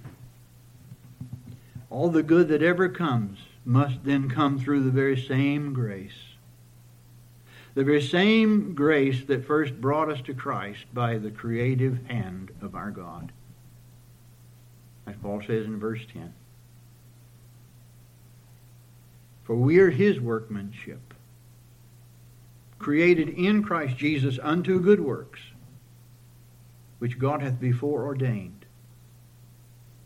all 1.91 2.09
the 2.09 2.23
good 2.23 2.49
that 2.49 2.63
ever 2.63 2.89
comes 2.89 3.39
must 3.63 4.05
then 4.05 4.31
come 4.31 4.59
through 4.59 4.85
the 4.85 4.91
very 4.91 5.21
same 5.21 5.75
grace. 5.75 6.19
The 7.75 7.85
very 7.85 8.01
same 8.01 8.75
grace 8.75 9.25
that 9.27 9.47
first 9.47 9.79
brought 9.79 10.11
us 10.11 10.23
to 10.23 10.33
Christ 10.33 10.87
by 10.95 11.19
the 11.19 11.31
creative 11.31 12.07
hand 12.07 12.53
of 12.63 12.75
our 12.75 12.91
God. 12.91 13.33
As 15.07 15.15
Paul 15.21 15.43
says 15.47 15.67
in 15.67 15.79
verse 15.79 16.07
10. 16.11 16.33
For 19.45 19.55
we 19.55 19.79
are 19.79 19.91
his 19.91 20.19
workmanship, 20.19 21.08
created 22.79 23.29
in 23.31 23.63
Christ 23.63 23.97
Jesus 23.97 24.39
unto 24.43 24.81
good 24.81 25.01
works, 25.01 25.41
which 26.99 27.19
God 27.19 27.43
hath 27.43 27.61
before 27.61 28.05
ordained 28.05 28.65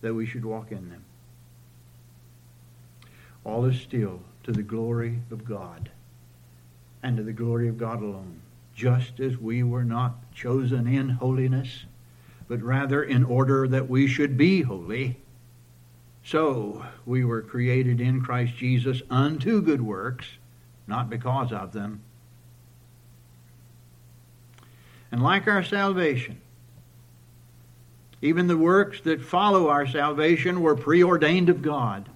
that 0.00 0.14
we 0.14 0.26
should 0.26 0.44
walk 0.44 0.72
in 0.72 0.90
them. 0.90 1.04
All 3.44 3.64
is 3.64 3.80
still 3.80 4.20
to 4.44 4.52
the 4.52 4.62
glory 4.62 5.20
of 5.30 5.44
God 5.44 5.90
and 7.02 7.16
to 7.16 7.22
the 7.22 7.32
glory 7.32 7.68
of 7.68 7.78
God 7.78 8.02
alone, 8.02 8.40
just 8.74 9.20
as 9.20 9.36
we 9.38 9.62
were 9.62 9.84
not 9.84 10.32
chosen 10.32 10.86
in 10.86 11.08
holiness, 11.08 11.84
but 12.48 12.62
rather 12.62 13.02
in 13.02 13.24
order 13.24 13.66
that 13.68 13.88
we 13.88 14.06
should 14.06 14.36
be 14.36 14.62
holy. 14.62 15.16
So 16.24 16.84
we 17.04 17.24
were 17.24 17.42
created 17.42 18.00
in 18.00 18.22
Christ 18.22 18.54
Jesus 18.56 19.02
unto 19.10 19.62
good 19.62 19.82
works, 19.82 20.26
not 20.86 21.10
because 21.10 21.52
of 21.52 21.72
them. 21.72 22.00
And 25.12 25.22
like 25.22 25.46
our 25.46 25.62
salvation, 25.62 26.40
even 28.22 28.46
the 28.46 28.56
works 28.56 29.02
that 29.02 29.22
follow 29.22 29.68
our 29.68 29.86
salvation 29.86 30.62
were 30.62 30.74
preordained 30.74 31.50
of 31.50 31.60
God, 31.60 32.08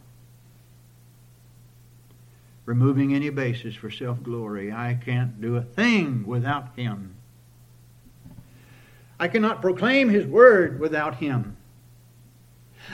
removing 2.65 3.15
any 3.15 3.29
basis 3.29 3.75
for 3.75 3.91
self 3.91 4.23
glory. 4.23 4.73
I 4.73 4.95
can't 4.95 5.41
do 5.43 5.57
a 5.57 5.63
thing 5.63 6.27
without 6.27 6.75
Him. 6.75 7.15
I 9.21 9.29
cannot 9.29 9.61
proclaim 9.61 10.09
His 10.09 10.27
word 10.27 10.81
without 10.81 11.17
Him. 11.17 11.59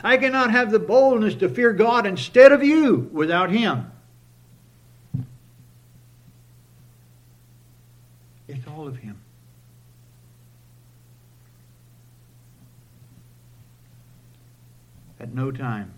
I 0.03 0.17
cannot 0.17 0.51
have 0.51 0.73
the 0.73 0.79
boldness 0.81 1.37
to 1.37 1.49
fear 1.49 1.73
God 1.73 2.07
instead 2.07 2.51
of 2.51 2.65
you 2.65 3.09
without 3.13 3.51
Him. 3.51 3.93
It's 8.49 8.67
all 8.67 8.89
of 8.89 8.97
Him. 8.97 9.22
At 15.23 15.33
no 15.33 15.53
time 15.53 15.95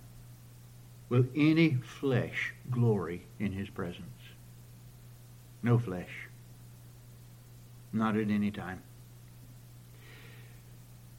will 1.09 1.25
any 1.35 1.77
flesh 1.77 2.53
glory 2.71 3.23
in 3.39 3.53
his 3.53 3.71
presence. 3.71 4.05
No 5.63 5.79
flesh. 5.79 6.29
Not 7.91 8.19
at 8.19 8.29
any 8.29 8.51
time. 8.51 8.83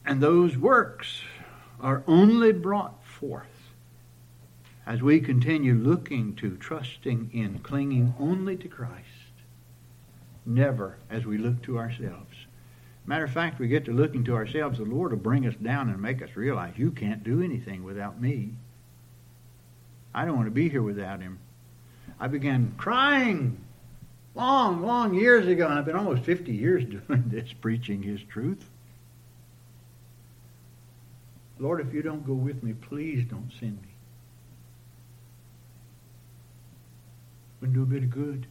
And 0.06 0.22
those 0.22 0.56
works 0.56 1.22
are 1.82 2.04
only 2.06 2.52
brought 2.54 3.04
forth 3.04 3.72
as 4.86 5.02
we 5.02 5.20
continue 5.20 5.74
looking 5.74 6.36
to, 6.36 6.58
trusting 6.58 7.32
in, 7.34 7.58
clinging 7.60 8.14
only 8.20 8.56
to 8.58 8.68
Christ, 8.68 9.34
never 10.46 11.00
as 11.10 11.26
we 11.26 11.40
look 11.40 11.64
to 11.64 11.80
ourselves. 11.80 12.46
Matter 13.08 13.26
of 13.26 13.32
fact, 13.32 13.60
we 13.60 13.68
get 13.68 13.86
to 13.86 13.92
looking 13.92 14.24
to 14.26 14.36
ourselves, 14.36 14.80
the 14.80 14.86
Lord 14.86 15.12
will 15.12 15.20
bring 15.20 15.46
us 15.46 15.56
down 15.56 15.90
and 15.90 16.02
make 16.02 16.22
us 16.22 16.36
realize 16.36 16.74
you 16.78 16.92
can't 16.92 17.24
do 17.24 17.42
anything 17.42 17.84
without 17.84 18.20
me. 18.20 18.54
I 20.14 20.26
don't 20.26 20.36
want 20.36 20.48
to 20.48 20.52
be 20.52 20.70
here 20.70 20.82
without 20.82 21.22
him. 21.22 21.40
I 22.20 22.28
began 22.28 22.74
crying 22.78 23.58
long, 24.34 24.82
long 24.82 25.14
years 25.14 25.48
ago, 25.48 25.68
and 25.68 25.78
I've 25.78 25.86
been 25.86 25.96
almost 25.96 26.24
50 26.24 26.52
years 26.54 26.84
doing 27.08 27.26
this, 27.28 27.54
preaching 27.54 28.02
his 28.02 28.22
truth. 28.24 28.64
Lord, 31.60 31.80
if 31.80 31.94
you 31.94 32.02
don't 32.02 32.26
go 32.26 32.34
with 32.34 32.64
me, 32.64 32.74
please 32.74 33.24
don't 33.30 33.52
send 33.60 33.82
me. 33.82 33.90
Wouldn't 37.62 37.76
do 37.76 37.84
a 37.84 37.86
bit 37.86 38.04
of 38.04 38.10
good. 38.10 38.48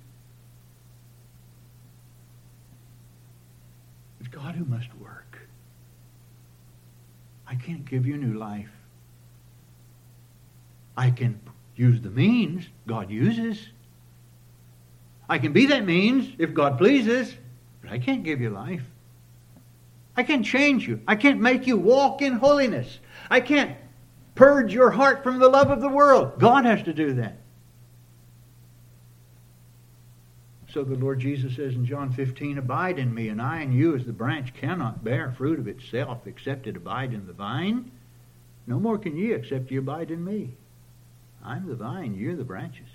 God 4.28 4.54
who 4.54 4.64
must 4.64 4.94
work. 4.96 5.48
I 7.46 7.54
can't 7.54 7.84
give 7.84 8.06
you 8.06 8.16
new 8.16 8.38
life. 8.38 8.70
I 10.96 11.10
can 11.10 11.40
use 11.76 12.00
the 12.00 12.10
means 12.10 12.66
God 12.86 13.10
uses. 13.10 13.68
I 15.28 15.38
can 15.38 15.52
be 15.52 15.66
that 15.66 15.84
means 15.84 16.34
if 16.38 16.54
God 16.54 16.78
pleases, 16.78 17.34
but 17.82 17.90
I 17.90 17.98
can't 17.98 18.24
give 18.24 18.40
you 18.40 18.50
life. 18.50 18.82
I 20.16 20.22
can't 20.22 20.44
change 20.44 20.86
you. 20.86 21.00
I 21.08 21.16
can't 21.16 21.40
make 21.40 21.66
you 21.66 21.76
walk 21.76 22.22
in 22.22 22.34
holiness. 22.34 23.00
I 23.30 23.40
can't 23.40 23.76
purge 24.34 24.72
your 24.72 24.90
heart 24.90 25.24
from 25.24 25.38
the 25.38 25.48
love 25.48 25.70
of 25.70 25.80
the 25.80 25.88
world. 25.88 26.38
God 26.38 26.64
has 26.64 26.82
to 26.84 26.92
do 26.92 27.14
that. 27.14 27.36
So 30.74 30.82
the 30.82 30.96
Lord 30.96 31.20
Jesus 31.20 31.54
says 31.54 31.74
in 31.74 31.86
John 31.86 32.12
15, 32.12 32.58
Abide 32.58 32.98
in 32.98 33.14
me, 33.14 33.28
and 33.28 33.40
I 33.40 33.60
in 33.60 33.72
you, 33.72 33.94
as 33.94 34.04
the 34.04 34.12
branch 34.12 34.52
cannot 34.54 35.04
bear 35.04 35.30
fruit 35.30 35.60
of 35.60 35.68
itself 35.68 36.26
except 36.26 36.66
it 36.66 36.76
abide 36.76 37.14
in 37.14 37.28
the 37.28 37.32
vine. 37.32 37.92
No 38.66 38.80
more 38.80 38.98
can 38.98 39.16
ye 39.16 39.30
except 39.30 39.70
ye 39.70 39.76
abide 39.76 40.10
in 40.10 40.24
me. 40.24 40.50
I'm 41.44 41.68
the 41.68 41.76
vine, 41.76 42.16
you're 42.16 42.34
the 42.34 42.42
branches. 42.42 42.88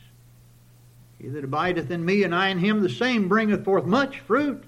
He 1.22 1.30
that 1.30 1.46
abideth 1.46 1.90
in 1.90 2.04
me, 2.04 2.24
and 2.24 2.36
I 2.36 2.50
in 2.50 2.60
him, 2.60 2.82
the 2.82 2.90
same 2.90 3.30
bringeth 3.30 3.64
forth 3.64 3.86
much 3.86 4.20
fruit. 4.20 4.62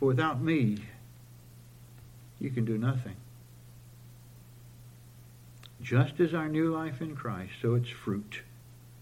For 0.00 0.06
without 0.06 0.40
me, 0.40 0.78
you 2.40 2.50
can 2.50 2.64
do 2.64 2.76
nothing. 2.76 3.14
Just 5.80 6.18
as 6.18 6.34
our 6.34 6.48
new 6.48 6.74
life 6.74 7.00
in 7.00 7.14
Christ, 7.14 7.52
so 7.62 7.74
it's 7.76 7.88
fruit. 7.88 8.40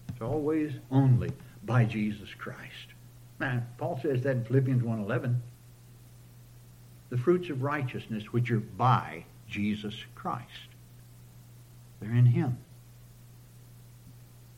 It's 0.09 0.21
always 0.21 0.73
only 0.91 1.31
by 1.67 1.83
Jesus 1.83 2.29
Christ. 2.39 2.95
Now, 3.39 3.61
Paul 3.77 3.99
says 4.01 4.23
that 4.23 4.37
in 4.37 4.45
Philippians 4.45 4.81
1.11. 4.81 5.35
The 7.09 7.17
fruits 7.17 7.49
of 7.49 7.61
righteousness 7.61 8.33
which 8.33 8.49
are 8.49 8.59
by 8.59 9.25
Jesus 9.47 9.93
Christ. 10.15 10.47
They're 11.99 12.09
in 12.09 12.25
him. 12.25 12.57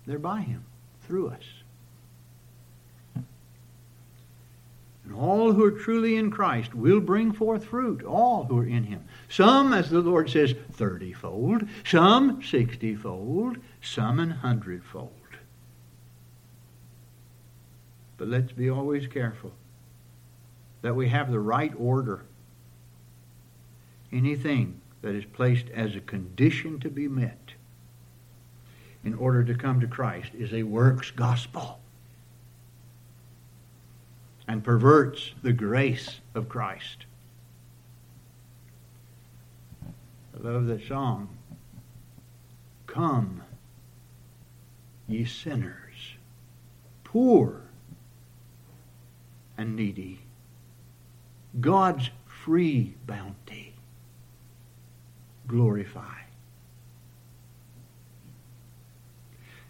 They're 0.05 0.19
by 0.19 0.41
him, 0.41 0.63
through 1.01 1.29
us. 1.29 1.43
And 3.15 3.25
all 5.15 5.53
who 5.53 5.65
are 5.65 5.71
truly 5.71 6.17
in 6.17 6.29
Christ 6.29 6.75
will 6.75 6.99
bring 6.99 7.31
forth 7.31 7.65
fruit, 7.65 8.03
all 8.03 8.43
who 8.43 8.59
are 8.59 8.67
in 8.67 8.83
him. 8.83 9.03
Some, 9.27 9.73
as 9.73 9.89
the 9.89 10.01
Lord 10.01 10.29
says, 10.29 10.53
thirtyfold, 10.73 11.67
some 11.83 12.43
sixtyfold, 12.43 13.57
some 13.81 14.19
an 14.19 14.29
hundredfold. 14.29 15.18
But 18.19 18.27
let's 18.27 18.51
be 18.51 18.69
always 18.69 19.07
careful 19.07 19.53
that 20.81 20.93
we 20.93 21.07
have 21.07 21.31
the 21.31 21.39
right 21.39 21.73
order. 21.77 22.25
anything 24.11 24.81
that 25.01 25.15
is 25.15 25.23
placed 25.23 25.69
as 25.69 25.95
a 25.95 26.01
condition 26.01 26.79
to 26.79 26.89
be 26.89 27.07
met 27.07 27.53
in 29.03 29.13
order 29.13 29.43
to 29.43 29.53
come 29.53 29.79
to 29.79 29.87
Christ 29.87 30.31
is 30.37 30.51
a 30.51 30.63
works 30.63 31.11
gospel 31.11 31.79
and 34.47 34.63
perverts 34.63 35.33
the 35.43 35.53
grace 35.53 36.19
of 36.33 36.49
Christ. 36.49 37.05
I 39.85 40.41
love 40.41 40.65
that 40.65 40.85
song. 40.87 41.29
Come, 42.87 43.43
ye 45.07 45.23
sinners, 45.23 46.15
poor 47.03 47.68
and 49.59 49.75
needy. 49.75 50.21
God's 51.59 52.09
free 52.25 52.93
bounty 53.05 53.73
glorify. 55.47 56.21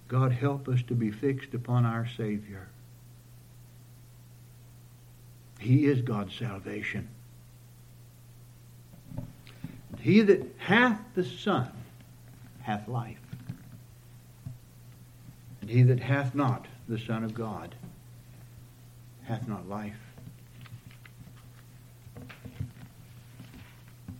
God 0.07 0.31
help 0.31 0.67
us 0.67 0.83
to 0.83 0.93
be 0.93 1.09
fixed 1.09 1.55
upon 1.55 1.85
our 1.85 2.07
Savior. 2.17 2.67
He 5.59 5.87
is 5.87 6.03
God's 6.03 6.35
salvation. 6.35 7.07
He 9.99 10.21
that 10.21 10.45
hath 10.57 11.01
the 11.15 11.23
Son 11.23 11.71
hath 12.61 12.87
life. 12.87 13.17
And 15.61 15.69
he 15.69 15.81
that 15.81 15.99
hath 15.99 16.35
not 16.35 16.67
the 16.87 16.99
Son 16.99 17.23
of 17.23 17.33
God 17.33 17.73
hath 19.29 19.47
not 19.47 19.69
life. 19.69 19.93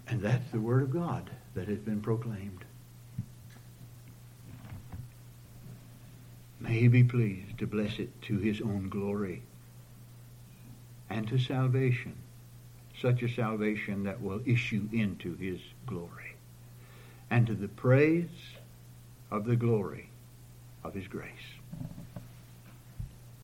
And 0.08 0.22
that's 0.22 0.52
the 0.52 0.60
Word 0.60 0.84
of 0.84 0.94
God 0.94 1.28
that 1.56 1.68
has 1.68 1.80
been 1.80 2.00
proclaimed. 2.00 2.64
May 6.60 6.80
he 6.82 6.88
be 6.88 7.04
pleased 7.04 7.58
to 7.58 7.66
bless 7.66 7.98
it 7.98 8.22
to 8.24 8.38
his 8.38 8.62
own 8.62 8.88
glory 8.90 9.42
and 11.10 11.28
to 11.30 11.40
salvation, 11.40 12.16
such 13.02 13.24
a 13.24 13.30
salvation 13.30 14.04
that 14.04 14.22
will 14.22 14.42
issue 14.46 14.88
into 14.94 15.34
his 15.38 15.60
glory, 15.88 16.36
and 17.32 17.48
to 17.48 17.56
the 17.56 17.68
praise 17.68 18.30
of 19.32 19.46
the 19.46 19.56
glory 19.56 20.12
of 20.84 20.94
his 20.94 21.08
grace. 21.08 21.59